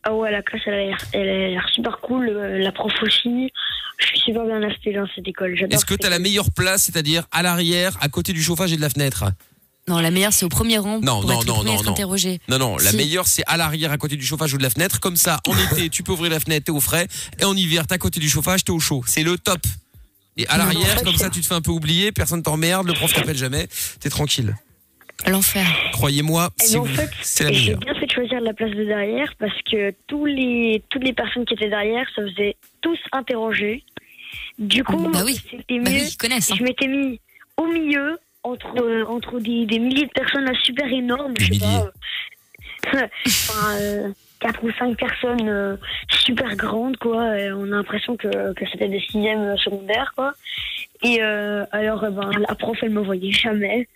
Ah 0.03 0.13
ouais, 0.13 0.31
la 0.31 0.41
classe, 0.41 0.61
elle 0.65 0.73
a 0.73 0.77
l'air, 0.77 0.97
elle 1.13 1.29
a 1.29 1.47
l'air 1.49 1.69
super 1.73 1.99
cool. 1.99 2.29
euh, 2.29 2.59
La 2.59 2.71
prof 2.71 2.91
aussi. 3.01 3.51
Je 3.97 4.05
suis 4.07 4.19
super 4.19 4.45
bien 4.45 4.63
installée 4.63 4.95
dans 4.95 5.07
cette 5.13 5.27
école. 5.27 5.55
J'adore 5.57 5.75
Est-ce 5.75 5.85
que 5.85 5.93
cette 5.95 6.01
t'as 6.01 6.09
la 6.09 6.19
meilleure 6.19 6.51
place, 6.51 6.83
c'est-à-dire 6.83 7.23
à 7.31 7.41
l'arrière, 7.43 7.97
à 7.99 8.07
côté 8.07 8.31
du 8.31 8.41
chauffage 8.41 8.71
et 8.71 8.77
de 8.77 8.81
la 8.81 8.89
fenêtre? 8.89 9.25
Non, 9.89 9.99
la 9.99 10.11
meilleure, 10.11 10.31
c'est 10.31 10.45
au 10.45 10.49
premier 10.49 10.77
rang 10.77 10.99
Non, 11.01 11.19
pour 11.21 11.29
non, 11.31 11.41
être 11.41 11.47
non, 11.47 11.63
non, 11.63 11.83
non. 11.83 11.91
interrogé. 11.91 12.39
Non, 12.47 12.59
non, 12.59 12.77
la 12.77 12.91
Si. 12.91 12.95
meilleure 12.95 13.25
c'est 13.27 13.43
à 13.47 13.57
l'arrière, 13.57 13.91
à 13.91 13.97
côté 13.97 14.15
du 14.15 14.25
chauffage 14.25 14.53
ou 14.53 14.57
de 14.57 14.63
la 14.63 14.69
fenêtre. 14.69 14.99
Comme 14.99 15.15
ça, 15.17 15.41
en 15.47 15.53
été, 15.75 15.89
tu 15.89 16.03
peux 16.03 16.11
ouvrir 16.13 16.31
la 16.31 16.39
fenêtre, 16.39 16.65
t'es 16.67 16.71
au 16.71 16.79
frais. 16.79 17.07
Et 17.39 17.43
en 17.43 17.55
hiver, 17.57 17.85
t'es 17.87 17.95
à 17.95 17.97
côté 17.97 18.19
du 18.19 18.29
chauffage, 18.29 18.63
t'es 18.63 18.71
au 18.71 18.79
chaud. 18.79 19.03
C'est 19.05 19.23
le 19.23 19.37
top. 19.37 19.59
Et 20.37 20.47
à 20.47 20.57
Non, 20.57 20.65
l'arrière, 20.65 21.03
comme 21.03 21.15
ça, 21.17 21.29
tu 21.29 21.41
te 21.41 21.45
fais 21.47 21.55
un 21.55 21.61
peu 21.61 21.71
oublier, 21.71 22.11
personne 22.13 22.41
t'emmerde, 22.43 22.87
le 22.87 22.93
prof 22.93 23.11
t'appelle 23.11 23.35
jamais, 23.37 23.67
t'es 23.99 24.09
tranquille. 24.09 24.55
L'enfer. 25.27 25.65
Croyez-moi, 25.93 26.49
si 26.57 26.77
en 26.77 26.85
fait, 26.85 27.09
c'est 27.21 27.43
la 27.45 27.51
j'ai 27.51 27.59
meilleure. 27.65 27.79
bien 27.79 27.93
fait 27.95 28.05
de 28.05 28.11
choisir 28.11 28.39
la 28.41 28.53
place 28.53 28.71
de 28.71 28.83
derrière 28.85 29.33
parce 29.37 29.61
que 29.69 29.93
tous 30.07 30.25
les, 30.25 30.81
toutes 30.89 31.03
les 31.03 31.13
personnes 31.13 31.45
qui 31.45 31.53
étaient 31.55 31.69
derrière 31.69 32.07
se 32.15 32.21
faisaient 32.27 32.55
tous 32.81 32.97
interroger. 33.11 33.83
Du 34.57 34.83
coup, 34.83 35.09
Bah 35.11 35.21
oui. 35.25 35.39
c'était 35.49 35.79
Bah 35.79 35.89
mieux. 35.91 35.97
oui, 36.01 36.15
connaissent. 36.17 36.51
hein. 36.51 36.55
Je 36.57 36.63
m'étais 36.63 36.87
mis 36.87 37.19
au 37.57 37.65
milieu 37.67 38.17
entre, 38.43 38.81
euh, 38.81 39.05
entre 39.07 39.39
des, 39.39 39.65
des 39.65 39.79
milliers 39.79 40.05
de 40.05 40.11
personnes 40.11 40.45
là, 40.45 40.53
super 40.63 40.87
énormes. 40.91 41.33
Des 41.33 41.43
je 41.45 41.53
sais 41.53 41.59
milliers. 41.65 41.79
pas, 42.91 42.97
euh, 43.03 43.07
enfin, 43.27 43.75
euh, 43.81 44.09
quatre 44.39 44.63
ou 44.63 44.71
cinq 44.71 44.97
personnes 44.97 45.49
euh, 45.49 45.75
super 46.09 46.55
grandes, 46.55 46.95
quoi. 46.97 47.37
Et 47.37 47.51
on 47.51 47.63
a 47.63 47.75
l'impression 47.77 48.15
que, 48.15 48.53
que 48.53 48.65
c'était 48.71 48.87
des 48.87 49.01
sixièmes 49.01 49.41
euh, 49.41 49.57
secondaires, 49.57 50.13
quoi. 50.15 50.33
Et 51.01 51.21
euh, 51.21 51.63
alors, 51.71 52.03
euh, 52.03 52.09
ben, 52.09 52.29
la 52.47 52.55
prof, 52.55 52.77
elle 52.81 52.89
me 52.89 53.01
voyait 53.01 53.31
jamais. 53.31 53.87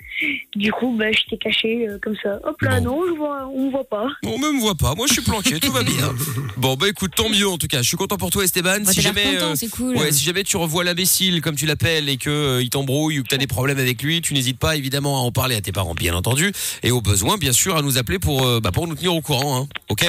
Du 0.56 0.72
coup, 0.72 0.96
ben, 0.98 1.14
j'étais 1.14 1.36
cachée 1.38 1.86
euh, 1.88 1.98
comme 2.02 2.16
ça. 2.24 2.40
Hop 2.46 2.62
là, 2.62 2.80
Bon. 2.80 2.86
non, 2.86 3.02
je 3.08 3.12
vois, 3.18 3.46
on 3.54 3.66
me 3.66 3.72
voit 3.72 3.84
pas. 3.84 4.08
On 4.26 4.38
me 4.40 4.60
voit 4.62 4.76
pas, 4.76 4.96
moi 4.96 5.06
je 5.08 5.14
suis 5.14 5.22
planqué, 5.22 5.60
tout 5.60 5.72
va 5.72 5.84
bien. 5.84 6.14
Bon 6.56 6.76
bah 6.76 6.88
écoute, 6.88 7.12
tant 7.14 7.28
mieux 7.28 7.48
en 7.48 7.58
tout 7.58 7.68
cas. 7.68 7.82
Je 7.82 7.88
suis 7.90 7.98
content 7.98 8.16
pour 8.16 8.30
toi 8.30 8.46
Esteban. 8.46 8.78
Bah, 8.86 8.94
si 8.94 9.02
t'as 9.04 9.12
l'air 9.12 9.14
jamais 9.24 9.36
content, 9.36 9.52
euh, 9.52 9.56
c'est 9.56 9.70
cool. 9.70 9.98
Ouais, 9.98 10.12
si 10.14 10.24
jamais 10.24 10.44
tu 10.44 10.56
revois 10.56 10.86
l'imbécile 10.86 11.42
comme 11.42 11.56
tu 11.56 11.66
l'appelles 11.66 12.08
et 12.08 12.16
que 12.16 12.30
euh, 12.30 12.62
il 12.62 12.70
t'embrouille 12.70 13.20
ou 13.20 13.24
que 13.24 13.28
tu 13.28 13.36
as 13.36 13.40
des 13.40 13.48
problèmes 13.48 13.80
avec 13.80 14.02
lui, 14.02 14.22
tu 14.22 14.34
n'hésites 14.34 14.60
pas 14.60 14.78
évidemment 14.78 15.18
à 15.18 15.22
en 15.24 15.32
parler 15.34 15.56
à 15.56 15.62
tes 15.62 15.74
parents 15.74 15.96
bien 15.96 16.14
entendu 16.16 16.54
et 16.84 16.92
au 16.92 17.02
besoin 17.02 17.38
bien 17.38 17.52
sûr 17.52 17.76
à 17.76 17.82
nous 17.82 17.98
appeler 17.98 18.20
pour 18.20 18.46
euh, 18.46 18.62
bah, 18.62 18.72
pour 18.72 18.88
nous 18.88 18.96
tenir 18.96 19.14
au 19.14 19.22
courant 19.22 19.64
hein. 19.64 19.68
OK? 19.90 20.06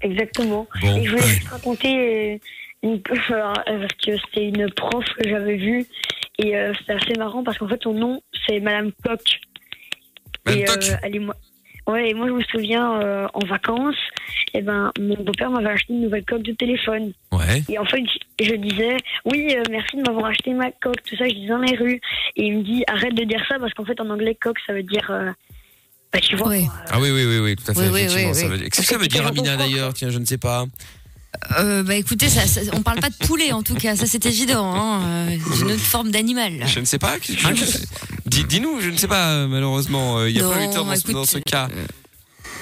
Exactement. 0.00 0.66
Bon. 0.80 0.96
Et 0.96 1.04
je 1.04 1.10
voulais 1.10 1.22
juste 1.22 1.48
raconter 1.48 2.34
euh, 2.34 2.38
parce 2.82 3.92
que 4.04 4.16
c'était 4.26 4.48
une 4.48 4.70
prof 4.72 5.04
que 5.18 5.28
j'avais 5.28 5.56
vue 5.56 5.86
et 6.38 6.56
euh, 6.56 6.72
c'était 6.78 6.94
assez 6.94 7.14
marrant 7.18 7.42
parce 7.44 7.58
qu'en 7.58 7.68
fait 7.68 7.80
son 7.82 7.94
nom 7.94 8.20
c'est 8.46 8.60
Madame 8.60 8.90
Coq. 9.04 9.20
Madame 10.46 10.60
et, 10.60 10.64
Coq 10.64 10.84
euh, 10.90 10.96
elle 11.02 11.16
est 11.16 11.20
moi. 11.20 11.36
Ouais, 11.88 12.10
et 12.10 12.14
moi 12.14 12.28
je 12.28 12.32
me 12.32 12.42
souviens 12.44 13.00
euh, 13.00 13.26
en 13.34 13.44
vacances, 13.44 13.96
et 14.54 14.62
ben 14.62 14.92
mon 15.00 15.16
beau-père 15.16 15.50
m'avait 15.50 15.70
acheté 15.70 15.92
une 15.92 16.02
nouvelle 16.02 16.24
coque 16.24 16.42
de 16.42 16.52
téléphone. 16.52 17.12
Ouais. 17.32 17.64
Et 17.68 17.76
en 17.76 17.84
fait, 17.84 18.02
je 18.40 18.54
disais 18.54 18.96
oui, 19.24 19.52
euh, 19.56 19.62
merci 19.68 19.96
de 19.96 20.02
m'avoir 20.02 20.26
acheté 20.26 20.52
ma 20.52 20.70
coque, 20.70 21.02
tout 21.02 21.16
ça, 21.16 21.26
je 21.28 21.34
disais 21.34 21.48
dans 21.48 21.58
les 21.58 21.76
rues. 21.76 22.00
Et 22.36 22.46
il 22.46 22.58
me 22.58 22.62
dit 22.62 22.84
arrête 22.86 23.14
de 23.14 23.24
dire 23.24 23.44
ça 23.48 23.58
parce 23.58 23.74
qu'en 23.74 23.84
fait 23.84 24.00
en 24.00 24.10
anglais 24.10 24.36
coque 24.40 24.58
ça 24.64 24.72
veut 24.72 24.84
dire 24.84 25.10
euh, 25.10 25.30
bah 26.12 26.20
tu 26.20 26.36
vois. 26.36 26.48
Ouais. 26.50 26.64
quoi, 26.66 26.74
Ah 26.90 27.00
oui 27.00 27.10
oui 27.10 27.24
oui 27.24 27.38
oui, 27.38 27.56
tout 27.56 27.68
à 27.68 27.74
fait 27.74 27.80
Oui, 27.90 28.00
effectivement, 28.02 28.28
oui, 28.30 28.34
ça 28.36 28.46
veut 28.46 28.58
dire- 28.58 28.66
Qu'est-ce 28.70 28.80
que 28.82 28.86
ça 28.86 28.98
veut 28.98 29.08
dire 29.08 29.26
Amina 29.26 29.56
d'ailleurs? 29.56 29.92
Tiens, 29.92 30.10
je 30.10 30.18
ne 30.18 30.24
sais 30.24 30.38
pas. 30.38 30.66
Euh, 31.58 31.82
bah 31.82 31.96
écoutez, 31.96 32.28
ça, 32.28 32.46
ça- 32.46 32.60
on 32.72 32.82
parle 32.82 33.00
pas 33.00 33.10
de 33.10 33.16
poulet 33.26 33.52
en 33.52 33.62
tout 33.62 33.74
cas, 33.74 33.96
ça 33.96 34.06
c'est 34.06 34.24
évident. 34.26 34.72
Hein. 34.74 35.02
euh, 35.04 35.36
C'est 35.54 35.60
une 35.62 35.72
autre 35.72 35.80
forme 35.80 36.10
d'animal. 36.10 36.64
Je 36.66 36.80
ne 36.80 36.84
sais 36.84 36.98
pas. 36.98 37.18
qu'est-ce 37.18 37.36
que- 37.78 37.86
Dis- 38.26 38.44
Dis-nous, 38.44 38.80
je 38.80 38.90
ne 38.90 38.96
sais 38.96 39.08
pas 39.08 39.28
euh, 39.32 39.48
malheureusement, 39.48 40.18
euh, 40.18 40.30
il 40.30 40.36
y 40.36 40.40
a 40.40 40.42
Non, 40.44 40.50
pas 40.52 40.62
eu 40.64 40.70
temps 40.70 40.84
dans, 40.84 40.94
ce- 40.94 41.00
écoute, 41.00 41.14
dans 41.14 41.24
ce 41.26 41.38
cas. 41.38 41.68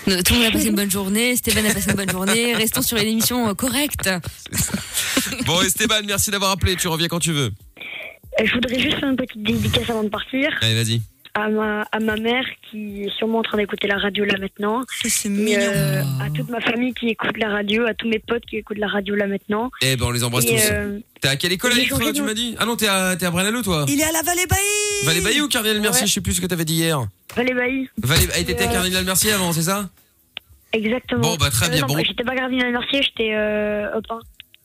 Euh, 0.08 0.22
Tout 0.22 0.32
le 0.32 0.38
monde 0.40 0.48
a 0.48 0.50
passé 0.52 0.68
une 0.68 0.74
bonne 0.76 0.90
journée, 0.90 1.36
Stéphane 1.36 1.66
a 1.66 1.74
passé 1.74 1.90
une 1.90 1.96
bonne 1.96 2.10
journée, 2.10 2.54
restons 2.54 2.80
sur 2.82 2.96
une 2.96 3.06
émission 3.08 3.48
euh, 3.48 3.54
correcte. 3.54 4.08
Bon 5.44 5.60
Esteban, 5.62 6.00
merci 6.06 6.30
d'avoir 6.30 6.50
appelé, 6.52 6.74
tu 6.76 6.88
reviens 6.88 7.08
quand 7.08 7.18
tu 7.20 7.32
veux. 7.32 7.50
Euh, 8.40 8.44
Je 8.46 8.52
voudrais 8.54 8.78
juste 8.80 8.98
faire 8.98 9.10
une 9.10 9.16
petite 9.16 9.42
dédicace 9.42 9.90
avant 9.90 10.02
de 10.04 10.08
partir 10.08 10.48
Allez, 10.62 10.74
vas-y. 10.74 11.02
À 11.34 11.48
ma, 11.48 11.82
à 11.92 12.00
ma 12.00 12.16
mère 12.16 12.44
qui 12.70 13.04
est 13.04 13.10
sûrement 13.16 13.38
en 13.38 13.42
train 13.42 13.56
d'écouter 13.58 13.86
la 13.88 13.98
radio 13.98 14.24
là 14.24 14.34
maintenant. 14.38 14.82
C'est 15.04 15.28
mignon. 15.28 15.58
euh, 15.60 16.02
à 16.20 16.28
toute 16.30 16.48
ma 16.48 16.60
famille 16.60 16.92
qui 16.94 17.08
écoute 17.08 17.36
la 17.38 17.48
radio, 17.50 17.84
à 17.86 17.94
tous 17.94 18.08
mes 18.08 18.18
potes 18.18 18.44
qui 18.46 18.56
écoutent 18.56 18.78
la 18.78 18.88
radio 18.88 19.14
là 19.14 19.26
maintenant. 19.26 19.70
Eh 19.82 19.96
ben, 19.96 20.06
on 20.06 20.10
les 20.10 20.24
embrasse 20.24 20.44
Et, 20.46 20.56
tous. 20.56 20.68
euh, 20.72 20.98
T'es 21.20 21.28
à 21.28 21.36
quelle 21.36 21.52
école, 21.52 21.72
de 21.74 22.12
tu 22.12 22.22
m'as 22.22 22.34
dit? 22.34 22.56
Ah 22.58 22.64
non, 22.66 22.76
t'es 22.76 22.88
à, 22.88 23.14
t'es 23.16 23.26
à 23.26 23.30
Braine-l'Alleud, 23.30 23.62
toi 23.62 23.84
Il 23.88 24.00
est 24.00 24.04
à 24.04 24.12
la 24.12 24.22
vallée 24.22 24.46
Bailly. 24.46 25.04
Vallée 25.04 25.20
Bailly 25.20 25.40
ou 25.42 25.48
Cardinal 25.48 25.80
Mercier 25.80 26.02
Ouais. 26.02 26.06
Je 26.08 26.12
sais 26.14 26.20
plus 26.20 26.34
ce 26.34 26.40
que 26.40 26.46
t'avais 26.46 26.64
dit 26.64 26.74
hier. 26.74 27.00
Valet 27.36 27.54
Bailly. 27.54 27.88
Vallée, 28.02 28.26
ah, 28.32 28.36
t'étais 28.44 28.64
à 28.64 28.68
Euh, 28.68 28.72
Cardinal 28.72 29.04
Mercier 29.04 29.32
avant, 29.32 29.52
c'est 29.52 29.62
ça? 29.62 29.88
Exactement. 30.72 31.20
Bon, 31.22 31.36
bah, 31.36 31.50
très 31.50 31.66
Euh, 31.66 31.70
bien, 31.70 31.80
non, 31.86 31.94
bon. 31.94 32.02
J'étais 32.04 32.24
pas 32.24 32.34
Cardinal 32.34 32.72
Mercier, 32.72 33.02
j'étais 33.02 33.34
euh, 33.34 33.88
Hop. 33.96 34.06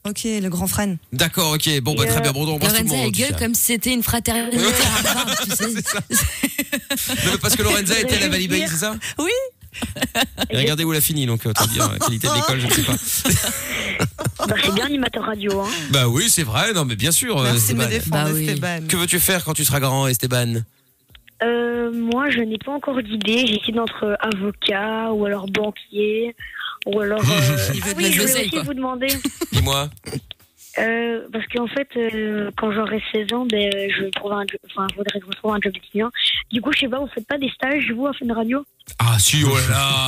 Ok, 0.06 0.22
le 0.26 0.48
grand 0.50 0.68
frère. 0.68 0.96
D'accord, 1.14 1.54
ok. 1.54 1.82
Bon, 1.82 1.96
bah, 1.96 2.06
très 2.06 2.18
euh, 2.18 2.22
bien. 2.22 2.32
Bon, 2.32 2.46
on 2.48 2.54
embrasse 2.56 2.74
tout 2.74 2.84
le 2.84 2.84
Lorenza, 2.90 2.96
monde. 3.06 3.12
elle 3.16 3.20
gueule 3.30 3.36
comme 3.40 3.56
si 3.56 3.64
c'était 3.66 3.94
une 3.94 4.04
fraternité 4.04 4.58
à 5.06 5.10
Harvard, 5.10 5.36
tu 5.44 5.50
sais. 5.52 5.66
Non, 7.26 7.32
mais 7.34 7.38
parce 7.42 7.56
que 7.56 7.64
Lorenza 7.64 8.00
était 8.00 8.16
à 8.18 8.20
la 8.22 8.30
Valley 8.30 8.48
c'est 8.68 8.78
ça? 8.78 8.96
Oui. 9.20 9.32
Et 10.50 10.58
regardez 10.58 10.84
où 10.86 10.94
elle 10.94 11.00
a 11.00 11.02
fini, 11.02 11.26
donc 11.26 11.46
autant 11.46 11.66
dire 11.68 11.92
la 11.92 12.00
qualité 12.00 12.28
de 12.28 12.34
l'école, 12.34 12.60
je 12.62 12.68
ne 12.68 12.72
sais 12.72 12.82
pas. 12.84 12.96
Bah, 14.48 14.56
c'est 14.64 14.74
bien 14.74 14.86
animateur 14.86 15.24
radio. 15.24 15.62
Hein. 15.62 15.68
Bah 15.92 16.08
oui, 16.08 16.30
c'est 16.30 16.44
vrai. 16.44 16.74
Non, 16.74 16.86
mais 16.86 16.96
bien 16.96 17.12
sûr. 17.12 17.40
euh, 17.40 17.44
Merci 17.52 17.74
de 17.74 17.78
me 17.80 17.84
Esteban. 17.86 17.90
défendre, 17.90 18.24
Bah 18.26 18.30
oui. 18.34 18.48
Esteban. 18.50 18.88
Que 18.88 18.96
veux-tu 18.98 19.20
faire 19.20 19.44
quand 19.44 19.54
tu 19.54 19.66
seras 19.66 19.80
grand, 19.80 20.08
Esteban? 20.08 20.56
Euh, 21.44 21.92
moi, 21.92 22.30
je 22.30 22.40
n'ai 22.42 22.58
pas 22.58 22.74
encore 22.74 23.02
d'idée. 23.02 23.46
J'hésite 23.48 23.78
entre 23.80 24.18
avocat 24.22 25.12
ou 25.14 25.26
alors 25.26 25.48
banquier 25.48 26.36
ou 26.86 27.00
alors. 27.00 27.20
euh, 27.20 27.58
Il 27.74 27.82
veut 27.82 27.92
ah 27.92 27.94
oui, 27.98 28.04
la 28.04 28.12
je 28.12 28.22
voulais 28.22 28.46
aussi 28.46 28.60
vous 28.60 28.74
demander. 28.74 29.08
Dis-moi. 29.52 29.90
Euh, 30.78 31.22
parce 31.32 31.46
qu'en 31.48 31.68
fait, 31.68 31.88
euh, 31.96 32.52
quand 32.58 32.72
j'aurai 32.72 33.02
16 33.14 33.34
ans, 33.34 33.46
ben, 33.46 33.72
je 33.98 34.10
trouve 34.10 34.34
un, 34.34 34.44
enfin, 34.72 34.88
faudrait 34.96 35.20
que 35.20 35.26
je 35.32 35.38
trouve 35.38 35.54
un 35.54 35.60
job 35.62 35.74
étudiant. 35.76 36.10
Du 36.52 36.62
coup, 36.62 36.72
je 36.74 36.80
sais 36.80 36.88
pas, 36.90 37.00
vous 37.00 37.10
faites 37.14 37.28
pas 37.28 37.38
des 37.38 37.50
stages, 37.50 37.92
vous, 37.96 38.08
à 38.08 38.14
fin 38.14 38.26
de 38.26 38.34
radio? 38.34 38.66
Ah, 39.00 39.18
si, 39.18 39.44
oh 39.44 39.56
là 39.56 39.62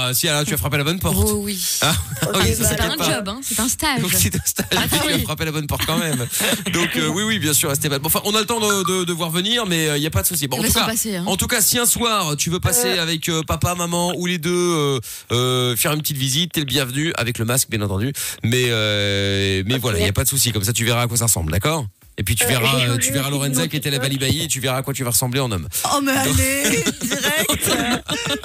là. 0.08 0.14
Si, 0.14 0.28
alors 0.30 0.46
tu 0.46 0.54
as 0.54 0.58
frappé 0.58 0.78
la 0.78 0.84
bonne 0.84 1.00
porte. 1.00 1.18
Oh 1.20 1.42
oui. 1.44 1.60
Ah, 1.82 1.96
oui, 2.36 2.54
bah, 2.60 2.68
C'est 2.70 2.80
un 2.80 2.96
pas. 2.96 3.04
job, 3.12 3.28
hein, 3.30 3.40
c'est 3.42 3.60
un 3.60 3.68
stage. 3.68 4.02
Donc 4.02 4.12
c'est 4.14 4.36
un 4.36 4.46
stage, 4.46 4.68
Ah, 4.76 4.84
tu 4.88 4.96
as 5.14 5.16
oui. 5.16 5.24
frappé 5.24 5.46
la 5.46 5.52
bonne 5.52 5.66
porte 5.66 5.84
quand 5.88 5.98
même. 5.98 6.28
Donc 6.74 6.96
euh, 6.96 7.08
oui, 7.08 7.24
oui, 7.24 7.40
bien 7.40 7.54
sûr, 7.54 7.72
Esteban. 7.72 7.98
Bon, 7.98 8.06
enfin, 8.06 8.22
on 8.26 8.36
a 8.36 8.40
le 8.40 8.46
temps 8.46 8.60
de, 8.60 9.00
de, 9.00 9.04
de 9.06 9.14
voir 9.14 9.32
venir, 9.32 9.66
mais 9.66 9.86
il 9.98 10.00
n'y 10.02 10.06
a 10.06 10.12
pas 10.12 10.22
de 10.22 10.28
souci. 10.28 10.48
Bon, 10.48 10.60
en 10.60 10.64
tout 10.64 10.72
cas, 10.74 10.86
passer, 10.86 11.16
hein. 11.16 11.24
en 11.26 11.36
tout 11.38 11.48
cas, 11.48 11.60
si 11.62 11.80
un 11.80 11.88
soir 11.88 12.38
tu 12.38 12.52
veux 12.52 12.60
passer 12.60 13.00
avec 13.00 13.30
euh, 13.30 13.42
papa, 13.42 13.74
maman 13.74 14.14
ou 14.16 14.28
les 14.28 14.38
deux, 14.38 14.52
euh, 14.54 15.00
euh, 15.32 15.76
faire 15.76 15.94
une 15.94 16.02
petite 16.02 16.18
visite, 16.18 16.52
t'es 16.54 16.60
le 16.60 16.66
bienvenu 16.68 17.14
avec 17.18 17.40
le 17.40 17.46
masque, 17.46 17.70
bien 17.72 17.82
entendu. 17.82 18.14
Mais 18.44 18.66
euh, 18.68 19.64
mais 19.66 19.80
voilà, 19.80 19.98
il 20.00 20.06
y 20.06 20.10
a 20.10 20.14
pas 20.14 20.24
de 20.24 20.30
souci. 20.30 20.52
Comme 20.58 20.64
ça, 20.66 20.74
tu 20.74 20.86
verras 20.86 21.04
à 21.04 21.08
quoi 21.08 21.18
ça 21.18 21.26
ressemble, 21.26 21.52
d'accord? 21.52 21.86
Et 22.18 22.24
puis 22.24 22.34
tu 22.36 22.44
Euh, 22.46 22.48
verras, 22.48 22.80
euh, 22.90 22.98
tu 22.98 23.12
verras 23.14 23.30
Lorenza 23.30 23.68
qui 23.68 23.78
était 23.78 23.92
la 23.92 24.00
Bailly 24.00 24.44
et 24.44 24.48
tu 24.48 24.60
verras 24.60 24.78
à 24.78 24.82
quoi 24.82 24.92
tu 24.92 25.04
vas 25.04 25.12
ressembler 25.12 25.40
en 25.40 25.52
homme. 25.52 25.68
Oh, 25.86 26.00
mais 26.02 26.12
allez, 26.14 26.32
direct. 27.02 27.72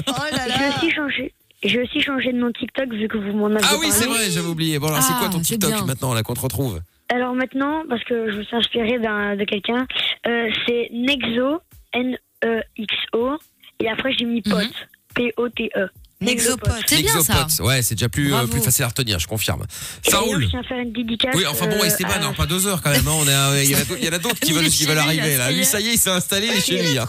Oh 0.08 0.12
là 0.30 0.44
J'ai 0.44 0.48
là. 0.50 0.76
aussi 0.76 0.90
changé. 0.90 1.32
J'ai 1.64 1.80
aussi 1.80 2.00
changé 2.02 2.32
de 2.32 2.38
nom 2.38 2.52
TikTok 2.52 2.92
vu 2.92 3.08
que 3.08 3.16
vous 3.16 3.32
m'en 3.34 3.46
avez 3.46 3.60
Ah 3.62 3.76
oui, 3.80 3.88
parlé. 3.88 3.92
c'est 3.92 4.06
vrai, 4.06 4.30
j'avais 4.30 4.46
oublié. 4.48 4.78
Bon, 4.78 4.88
alors 4.88 5.02
c'est 5.02 5.14
Ah, 5.14 5.20
quoi 5.20 5.28
ton 5.30 5.38
c'est 5.38 5.56
TikTok 5.58 5.86
maintenant 5.86 6.12
là 6.12 6.22
qu'on 6.22 6.34
te 6.34 6.40
retrouve? 6.40 6.80
Alors 7.08 7.34
maintenant, 7.34 7.82
parce 7.88 8.04
que 8.04 8.30
je 8.30 8.36
me 8.38 8.42
suis 8.44 8.56
inspirée 8.56 8.98
de 8.98 9.44
quelqu'un, 9.44 9.86
euh, 10.26 10.50
c'est 10.66 10.88
Nexo, 10.92 11.60
N-E-X-O, 11.94 13.38
et 13.80 13.88
après 13.88 14.12
j'ai 14.12 14.24
mis 14.26 14.42
Mhm. 14.44 14.52
pote, 14.52 14.88
P-O-T-E. 15.14 15.88
Nexopote. 16.22 16.70
C'est 16.86 17.02
bien 17.02 17.22
ça. 17.22 17.46
Ouais, 17.60 17.82
c'est 17.82 17.94
déjà 17.94 18.08
plus, 18.08 18.32
euh, 18.34 18.46
plus 18.46 18.60
facile 18.60 18.84
à 18.84 18.88
retenir, 18.88 19.18
je 19.18 19.26
confirme. 19.26 19.64
Ça 20.02 20.18
roule. 20.18 20.42
Je 20.44 20.48
tiens 20.50 20.60
à 20.60 20.62
faire 20.62 20.78
une 20.78 20.92
dédicace. 20.92 21.34
Oui, 21.36 21.44
enfin 21.46 21.66
bon, 21.66 21.76
euh, 21.80 21.84
Esteban, 21.84 22.10
à- 22.12 22.24
hein, 22.26 22.34
pas 22.36 22.46
deux 22.46 22.66
heures 22.66 22.80
quand 22.82 22.90
même. 22.90 23.06
hein, 23.06 23.12
On 23.14 23.26
est, 23.28 23.34
euh, 23.34 23.62
il 23.64 23.70
y 23.70 23.74
en 23.74 23.78
a 23.78 23.84
d'autres- 23.84 24.00
il 24.00 24.04
y 24.06 24.08
en 24.08 24.12
a 24.12 24.18
d'autres 24.18 24.40
qui 24.40 24.52
veulent, 24.52 24.68
qui 24.68 24.84
veulent 24.86 24.98
arriver 24.98 25.36
là. 25.36 25.50
Lui, 25.50 25.64
ça 25.64 25.80
y 25.80 25.88
est, 25.88 25.94
il 25.94 25.98
s'est 25.98 26.10
installé, 26.10 26.46
il 26.48 26.52
est 26.56 26.60
chez 26.60 26.82
lui. 26.82 26.98
hein. 26.98 27.08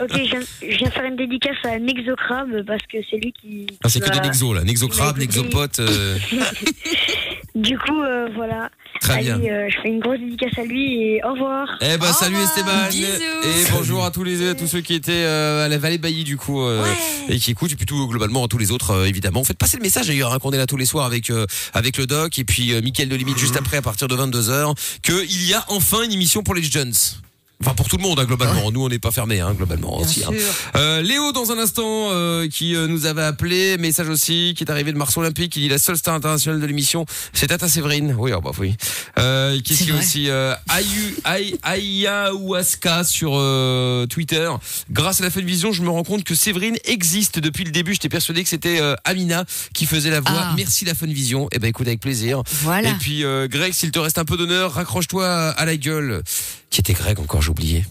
Ok, 0.00 0.10
je 0.12 0.22
viens, 0.22 0.40
je 0.62 0.76
viens 0.76 0.90
faire 0.90 1.04
une 1.04 1.16
dédicace 1.16 1.56
à 1.64 1.78
Nexocrabe 1.78 2.64
parce 2.66 2.82
que 2.86 2.98
c'est 3.10 3.16
lui 3.16 3.32
qui. 3.32 3.66
Ah, 3.84 3.88
c'est 3.88 4.00
que 4.00 4.10
des 4.10 4.20
nexos 4.20 4.52
là, 4.54 4.62
écouté. 4.62 5.18
nexopote. 5.20 5.80
euh, 5.80 6.18
Du 7.54 7.76
coup, 7.78 8.00
euh, 8.02 8.28
voilà. 8.34 8.70
Très 9.00 9.14
Allez, 9.14 9.24
bien. 9.32 9.38
euh, 9.50 9.68
je 9.70 9.80
fais 9.82 9.88
une 9.88 9.98
grosse 10.00 10.18
dédicace 10.18 10.58
à 10.58 10.62
lui 10.64 11.02
et 11.02 11.20
au 11.24 11.32
revoir. 11.32 11.66
Eh 11.80 11.96
ben 11.96 12.10
Au 12.10 12.12
salut 12.12 12.36
revoir. 12.36 12.56
Esteban 12.56 12.88
Bisous. 12.90 13.22
et 13.44 13.70
bonjour 13.72 14.04
à 14.04 14.10
tous 14.10 14.24
les 14.24 14.48
à 14.50 14.54
tous 14.54 14.66
ceux 14.66 14.82
qui 14.82 14.92
étaient 14.94 15.12
euh, 15.24 15.64
à 15.64 15.68
la 15.68 15.78
Vallée 15.78 15.96
Bailly 15.98 16.22
du 16.24 16.36
coup 16.36 16.62
euh, 16.62 16.84
et 17.28 17.38
qui 17.38 17.50
écoutent 17.50 17.72
et 17.72 17.76
puis 17.76 17.86
tout 17.86 18.06
globalement 18.08 18.44
à 18.44 18.48
tous 18.48 18.58
les 18.58 18.70
autres 18.72 18.90
euh, 18.90 19.04
évidemment. 19.06 19.42
Faites 19.42 19.56
passer 19.58 19.78
le 19.78 19.82
message 19.82 20.06
d'ailleurs 20.08 20.32
hein, 20.34 20.38
qu'on 20.38 20.50
est 20.52 20.58
là 20.58 20.66
tous 20.66 20.76
les 20.76 20.84
soirs 20.84 21.06
avec 21.06 21.30
euh, 21.30 21.46
avec 21.72 21.96
le 21.96 22.06
doc 22.06 22.38
et 22.38 22.44
puis 22.44 22.74
euh, 22.74 22.82
Mickaël 22.82 23.08
de 23.08 23.16
Limite 23.16 23.38
juste 23.38 23.56
après 23.56 23.78
à 23.78 23.82
partir 23.82 24.06
de 24.06 24.14
22h 24.16 24.74
que 25.02 25.24
il 25.24 25.46
y 25.48 25.54
a 25.54 25.64
enfin 25.68 26.02
une 26.02 26.12
émission 26.12 26.42
pour 26.42 26.54
les 26.54 26.62
jeunes. 26.62 26.92
Enfin 27.62 27.74
pour 27.74 27.88
tout 27.88 27.96
le 27.98 28.02
monde 28.02 28.18
hein, 28.18 28.24
globalement. 28.24 28.70
Nous 28.72 28.82
on 28.82 28.88
n'est 28.88 28.98
pas 28.98 29.10
fermés 29.10 29.40
hein, 29.40 29.52
globalement 29.54 29.96
Bien 29.98 30.06
aussi. 30.06 30.24
hein. 30.24 30.30
sûr. 30.30 30.40
Euh, 30.76 31.02
Léo 31.02 31.32
dans 31.32 31.52
un 31.52 31.58
instant 31.58 32.08
euh, 32.10 32.48
qui 32.48 32.74
euh, 32.74 32.86
nous 32.86 33.04
avait 33.06 33.22
appelé, 33.22 33.76
message 33.78 34.08
aussi 34.08 34.54
qui 34.56 34.64
est 34.64 34.70
arrivé 34.70 34.92
de 34.92 34.96
Mars 34.98 35.16
Olympique, 35.18 35.52
qui 35.52 35.60
dit 35.60 35.68
la 35.68 35.78
seule 35.78 35.96
star 35.98 36.14
internationale 36.14 36.60
de 36.60 36.66
l'émission, 36.66 37.04
c'est 37.32 37.48
Tata 37.48 37.68
Séverine. 37.68 38.14
Oui, 38.18 38.32
oh 38.34 38.40
bah 38.40 38.52
oui. 38.58 38.74
Euh, 39.18 39.58
Qu'est-ce 39.64 39.80
qu'il 39.84 39.90
y 39.90 39.96
a 39.96 39.98
aussi 40.00 40.30
euh, 40.30 40.54
Ayu, 40.68 41.16
Ay- 41.24 41.54
Ayahuasca 41.62 43.04
sur 43.04 43.32
euh, 43.34 44.06
Twitter. 44.06 44.50
Grâce 44.90 45.20
à 45.20 45.24
la 45.24 45.30
Funvision, 45.30 45.72
je 45.72 45.82
me 45.82 45.90
rends 45.90 46.02
compte 46.04 46.24
que 46.24 46.34
Séverine 46.34 46.76
existe 46.84 47.38
depuis 47.38 47.64
le 47.64 47.70
début. 47.72 47.92
J'étais 47.92 48.08
persuadé 48.08 48.42
que 48.42 48.48
c'était 48.48 48.80
euh, 48.80 48.94
Amina 49.04 49.44
qui 49.74 49.86
faisait 49.86 50.10
la 50.10 50.20
voix. 50.20 50.32
Ah. 50.34 50.54
Merci 50.56 50.84
la 50.84 50.94
Funvision. 50.94 51.48
Eh 51.52 51.58
ben 51.58 51.68
écoute 51.68 51.86
avec 51.86 52.00
plaisir. 52.00 52.42
Voilà. 52.62 52.90
Et 52.90 52.94
puis 52.94 53.24
euh, 53.24 53.48
Greg, 53.48 53.72
s'il 53.72 53.90
te 53.90 53.98
reste 53.98 54.18
un 54.18 54.24
peu 54.24 54.36
d'honneur, 54.36 54.72
raccroche-toi 54.72 55.26
à 55.50 55.64
la 55.64 55.76
gueule. 55.76 56.22
Qui 56.70 56.80
était 56.80 56.92
Greg 56.92 57.18
encore, 57.18 57.42
oublié. 57.50 57.84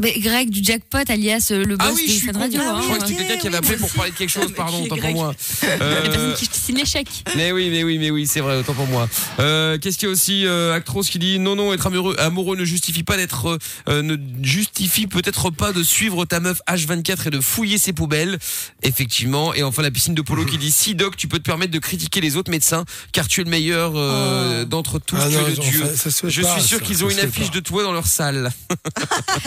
Mais 0.00 0.18
Greg 0.18 0.50
du 0.50 0.62
jackpot 0.62 0.98
alias 1.08 1.48
euh, 1.50 1.64
le 1.64 1.76
boss 1.76 1.88
Ah 1.90 1.92
oui, 1.94 2.06
de 2.06 2.12
je 2.12 2.16
suis 2.18 2.26
Fun 2.26 2.32
con. 2.34 2.38
Radio. 2.40 2.60
Ah 2.62 2.70
hein. 2.74 2.78
Je 2.80 2.86
crois 2.86 2.98
que 2.98 3.06
c'était 3.08 3.24
quelqu'un 3.24 3.36
qui 3.40 3.46
avait 3.48 3.58
oui, 3.58 3.64
appelé 3.64 3.76
pour 3.78 3.90
parler 3.90 4.10
de 4.12 4.16
quelque 4.16 4.30
chose, 4.30 4.52
pardon, 4.56 4.78
qui 4.84 4.90
autant 4.90 4.96
pour 5.02 5.10
moi. 5.12 5.34
La 5.62 5.68
Euh, 5.84 6.02
personne 6.10 6.34
qui 6.34 6.48
signe 6.60 6.76
l'échec. 6.76 7.08
mais 7.36 7.52
oui, 7.52 7.68
mais 7.70 7.82
oui, 7.84 7.98
mais 7.98 8.10
oui, 8.10 8.26
c'est 8.26 8.40
vrai, 8.40 8.56
autant 8.58 8.74
pour 8.74 8.86
moi. 8.86 9.08
Euh, 9.40 9.76
Qu'est-ce 9.78 9.98
qu'il 9.98 10.06
y 10.06 10.10
a 10.10 10.12
aussi 10.12 10.46
euh, 10.46 10.72
Actros 10.74 11.02
qui 11.02 11.18
dit 11.18 11.38
non, 11.38 11.56
non, 11.56 11.72
être 11.72 11.86
amoureux, 11.86 12.16
amoureux 12.18 12.56
ne 12.56 12.64
justifie 12.64 13.02
pas 13.02 13.16
d'être, 13.16 13.58
euh, 13.88 14.02
ne 14.02 14.16
justifie 14.42 15.06
peut-être 15.06 15.50
pas 15.50 15.72
de 15.72 15.82
suivre 15.82 16.24
ta 16.24 16.40
meuf 16.40 16.60
H24 16.68 17.26
et 17.26 17.30
de 17.30 17.40
fouiller 17.40 17.78
ses 17.78 17.92
poubelles. 17.92 18.38
Effectivement. 18.82 19.52
Et 19.54 19.62
enfin 19.62 19.82
la 19.82 19.90
piscine 19.90 20.14
de 20.14 20.22
polo 20.22 20.44
qui 20.44 20.58
dit 20.58 20.70
si 20.70 20.94
Doc, 20.94 21.16
tu 21.16 21.28
peux 21.28 21.38
te 21.38 21.44
permettre 21.44 21.72
de 21.72 21.78
critiquer 21.78 22.20
les 22.20 22.36
autres 22.36 22.50
médecins 22.50 22.84
car 23.12 23.26
tu 23.28 23.40
es 23.40 23.44
le 23.44 23.50
meilleur 23.50 23.92
euh, 23.96 24.64
d'entre 24.64 24.98
tous, 24.98 25.16
Ah 25.20 25.26
tu 25.28 25.34
non, 25.34 25.46
es 25.46 25.50
le 25.50 25.56
dieu. 25.56 25.82
ça 25.96 26.10
Je 26.28 26.42
pas, 26.42 26.52
suis 26.58 26.62
sûr 26.68 26.82
qu'ils 26.82 27.04
ont 27.04 27.10
une 27.10 27.18
affiche 27.18 27.48
pas. 27.50 27.54
de 27.56 27.60
toi 27.60 27.82
dans 27.82 27.92
leur 27.92 28.06
salle. 28.06 28.50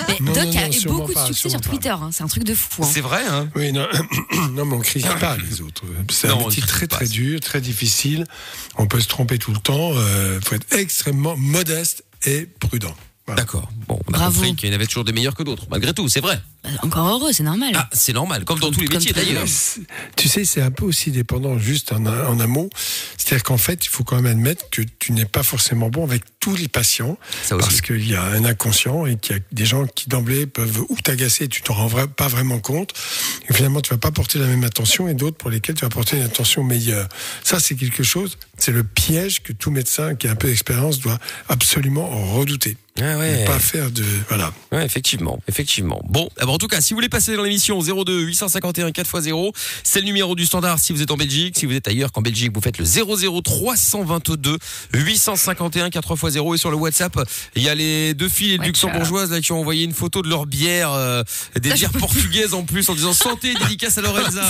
Mais 0.07 0.17
Doc 0.45 0.54
non, 0.54 0.60
a 0.62 0.67
non, 0.67 0.73
eu 0.73 0.86
beaucoup 0.86 1.13
pas, 1.13 1.21
de 1.23 1.34
succès 1.34 1.49
sur. 1.49 1.62
Twitter. 1.62 1.89
hein. 1.89 2.10
C'est 2.12 2.23
un 2.23 2.27
truc 2.27 2.43
de 2.43 2.54
fou. 2.56 2.84
hein. 2.84 2.89
C'est 2.91 3.01
vrai, 3.01 3.23
hein 3.27 3.49
Oui, 3.56 3.71
non, 3.71 3.88
non 4.54 4.65
mais 4.65 4.75
on 4.75 4.80
critique 4.80 5.19
pas 5.19 5.38
les 5.38 5.62
autres. 5.62 5.84
C'est 6.12 6.27
un 6.30 6.36
métier 6.38 6.62
très 6.63 6.88
pas. 6.88 6.97
très 6.97 7.08
dur, 7.08 7.39
très 7.39 7.62
difficile. 7.62 8.25
On 8.77 8.88
peut 8.88 8.99
se 8.99 9.08
tromper 9.08 9.38
tout 9.38 9.51
le 9.51 9.60
temps. 9.60 9.91
Il 9.93 10.39
faut 10.43 10.56
être 10.56 10.73
extrêmement 10.75 11.36
modeste 11.38 12.04
et 12.25 12.45
prudent. 12.60 12.95
Voilà. 13.32 13.44
D'accord. 13.44 13.70
Bon, 13.88 14.00
on 14.08 14.13
a 14.13 14.17
Bravo. 14.17 14.36
compris 14.36 14.56
qu'il 14.56 14.70
y 14.70 14.72
en 14.72 14.76
avait 14.76 14.86
toujours 14.88 15.06
des 15.06 15.13
meilleurs 15.13 15.36
que 15.36 15.44
d'autres. 15.44 15.65
Malgré 15.70 15.94
tout, 15.94 16.08
c'est 16.10 16.20
vrai. 16.20 16.41
Bah, 16.63 16.70
Encore 16.84 17.08
heureux, 17.08 17.32
c'est 17.34 17.44
normal. 17.44 17.72
Ah, 17.76 17.89
c'est 17.94 18.13
normal, 18.13 18.44
comme 18.46 18.60
dans 18.60 18.67
Comme- 18.67 18.76
tous 18.76 18.82
les 18.82 18.88
métiers 18.89 19.13
d'ailleurs. 19.13 19.46
Tu 20.15 20.28
sais, 20.28 20.46
c'est 20.46 20.62
un 20.62 20.70
peu 20.72 20.86
aussi 20.86 21.12
dépendant, 21.12 21.58
juste 21.58 21.91
en, 21.91 22.06
un- 22.06 22.28
en 22.28 22.39
un 22.39 22.48
mot. 22.48 22.70
C'est-à-dire 23.17 23.44
qu'en 23.44 23.58
fait, 23.58 23.86
il 23.86 23.89
faut 23.89 24.04
quand 24.04 24.17
même 24.17 24.26
admettre 24.32 24.70
que 24.70 24.82
tu 25.00 25.13
n'es 25.13 25.26
pas 25.26 25.44
forcément 25.44 25.89
bon 25.89 26.04
avec 26.04 26.24
tous 26.39 26.56
les 26.56 26.67
patients, 26.67 27.17
Ça 27.44 27.56
aussi. 27.56 27.65
parce 27.67 27.82
qu'il 27.82 28.08
y 28.08 28.15
a 28.15 28.24
un 28.24 28.44
inconscient 28.46 29.06
et 29.06 29.17
qu'il 29.17 29.36
y 29.38 29.39
a 29.39 29.41
des 29.52 29.65
gens 29.65 29.86
qui 29.88 30.10
d'emblée 30.10 30.46
peuvent 30.46 30.82
ou 30.89 30.98
t'agacer, 31.04 31.46
et 31.46 31.48
tu 31.48 31.62
t'en 31.62 31.74
rends 31.74 31.88
vra- 31.88 32.08
pas 32.08 32.28
vraiment 32.28 32.60
compte. 32.60 32.94
Et 33.50 33.54
finalement, 33.54 33.82
tu 33.82 33.89
vas 33.91 33.98
pas 33.98 34.12
porter 34.12 34.38
la 34.39 34.48
même 34.48 34.63
attention, 34.63 35.08
et 35.08 35.13
d'autres 35.13 35.38
pour 35.38 35.50
lesquels 35.50 35.76
tu 35.76 35.86
vas 35.86 35.89
porter 35.89 36.17
une 36.17 36.24
attention 36.24 36.63
meilleure. 36.63 37.08
Ça, 37.44 37.60
c'est 37.60 37.76
quelque 37.76 38.04
chose. 38.04 38.38
C'est 38.58 38.72
le 38.72 38.84
piège 38.84 39.41
que 39.41 39.54
tout 39.54 39.72
médecin 39.72 40.15
qui 40.15 40.28
a 40.28 40.32
un 40.32 40.36
peu 40.36 40.48
d'expérience 40.48 41.00
doit 41.00 41.17
absolument 41.50 42.08
redouter. 42.36 42.78
Ah 42.99 43.17
ouais. 43.17 43.45
pas 43.45 43.58
faire 43.58 43.89
de 43.89 44.04
voilà. 44.27 44.51
Ouais, 44.71 44.86
effectivement, 44.86 45.39
effectivement. 45.47 46.01
Bon, 46.10 46.30
eh 46.41 46.45
ben, 46.45 46.51
en 46.51 46.58
tout 46.58 46.67
cas, 46.67 46.82
si 46.82 46.93
vous 46.93 46.97
voulez 46.97 47.10
passer 47.10 47.36
dans 47.36 47.43
l'émission 47.43 47.80
02 47.80 48.19
851 48.21 48.89
4x0, 48.89 49.54
c'est 49.84 49.99
le 49.99 50.06
numéro 50.06 50.36
du 50.36 50.45
standard 50.45 50.77
si 50.77 50.91
vous 50.91 51.01
êtes 51.01 51.10
en 51.12 51.17
Belgique. 51.17 51.58
Si 51.58 51.65
vous 51.65 51.73
êtes 51.73 51.88
ailleurs 51.88 52.12
qu'en 52.12 52.21
Belgique, 52.21 52.51
vous 52.54 52.62
faites 52.62 52.77
le 52.77 52.86
00 52.86 53.41
322 53.41 54.58
851 54.93 55.88
4x0 55.88 56.56
et 56.56 56.58
sur 56.58 56.69
le 56.69 56.77
WhatsApp, 56.77 57.17
il 57.56 57.63
y 57.63 57.69
a 57.69 57.75
les 57.75 58.13
deux 58.13 58.30
filles 58.30 58.58
Ouais, 58.60 58.65
luxembourgeoises 58.67 59.32
là 59.32 59.39
qui 59.39 59.51
ont 59.54 59.60
envoyé 59.60 59.86
une 59.86 59.93
photo 59.93 60.21
de 60.21 60.27
leur 60.27 60.45
bière, 60.45 60.91
euh, 60.91 61.23
des 61.60 61.71
bières 61.71 61.91
portugaises 61.91 62.54
en 62.54 62.63
plus 62.63 62.89
en 62.89 62.95
disant 62.95 63.13
santé, 63.13 63.54
dédicace 63.54 63.97
à 63.97 64.01
Lorenza. 64.01 64.43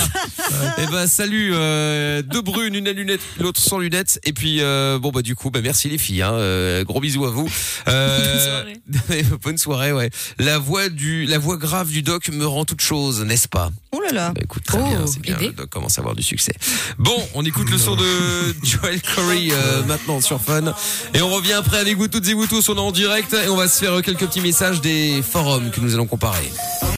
et 0.80 0.88
ben 0.88 1.06
salut, 1.08 1.51
euh, 1.54 2.21
deux 2.21 2.41
brunes, 2.41 2.73
une 2.73 2.88
à 2.88 2.93
lunettes, 2.93 3.21
l'autre 3.39 3.62
sans 3.62 3.77
lunettes. 3.77 4.19
Et 4.23 4.34
puis 4.34 4.62
euh, 4.62 4.97
bon 4.97 5.12
bah 5.12 5.21
du 5.21 5.36
coup, 5.36 5.51
bah 5.51 5.62
merci 5.62 5.89
les 5.89 5.97
filles, 5.97 6.23
hein, 6.23 6.34
euh, 6.34 6.84
gros 6.84 6.99
bisous 6.99 7.25
à 7.25 7.30
vous. 7.30 7.49
Euh, 7.88 8.40
soirée. 8.41 9.23
bonne 9.43 9.58
soirée, 9.58 9.93
ouais. 9.93 10.10
La 10.39 10.60
voix 10.60 10.89
du, 10.89 11.25
la 11.25 11.38
voix 11.38 11.58
grave 11.58 11.89
du 11.89 12.01
doc 12.01 12.30
me 12.30 12.45
rend 12.45 12.65
toute 12.65 12.82
chose, 12.82 13.21
n'est-ce 13.23 13.47
pas? 13.47 13.71
Oh 13.91 13.99
là 14.01 14.12
là. 14.12 14.32
Bah, 14.32 14.41
écoute, 14.43 14.63
très 14.63 14.82
bien, 14.82 15.06
c'est 15.08 15.19
bien. 15.19 15.38
Le 15.39 15.51
doc 15.51 15.69
commence 15.69 15.97
à 15.97 16.01
avoir 16.01 16.15
du 16.15 16.23
succès. 16.23 16.54
Bon, 16.97 17.17
on 17.34 17.43
écoute 17.45 17.69
le 17.69 17.77
son 17.77 17.95
de 17.95 18.06
Joel 18.63 19.01
Corey 19.01 19.49
euh, 19.51 19.84
maintenant 19.84 20.21
sur 20.21 20.41
Fun. 20.41 20.73
Et 21.13 21.21
on 21.21 21.30
revient 21.30 21.54
après 21.54 21.77
avec 21.77 21.97
vous 21.97 22.08
toutes 22.08 22.27
et 22.27 22.34
vous 22.34 22.47
tous. 22.47 22.69
On 22.69 22.75
est 22.75 22.80
en 22.80 22.91
direct 22.91 23.34
et 23.34 23.49
on 23.49 23.56
va 23.56 23.67
se 23.67 23.80
faire 23.80 24.01
quelques 24.01 24.25
petits 24.25 24.41
messages 24.41 24.82
des 24.82 25.21
forums 25.21 25.71
que 25.71 25.82
nous 25.82 25.93
allons 25.93 26.08
comparer. 26.08 26.51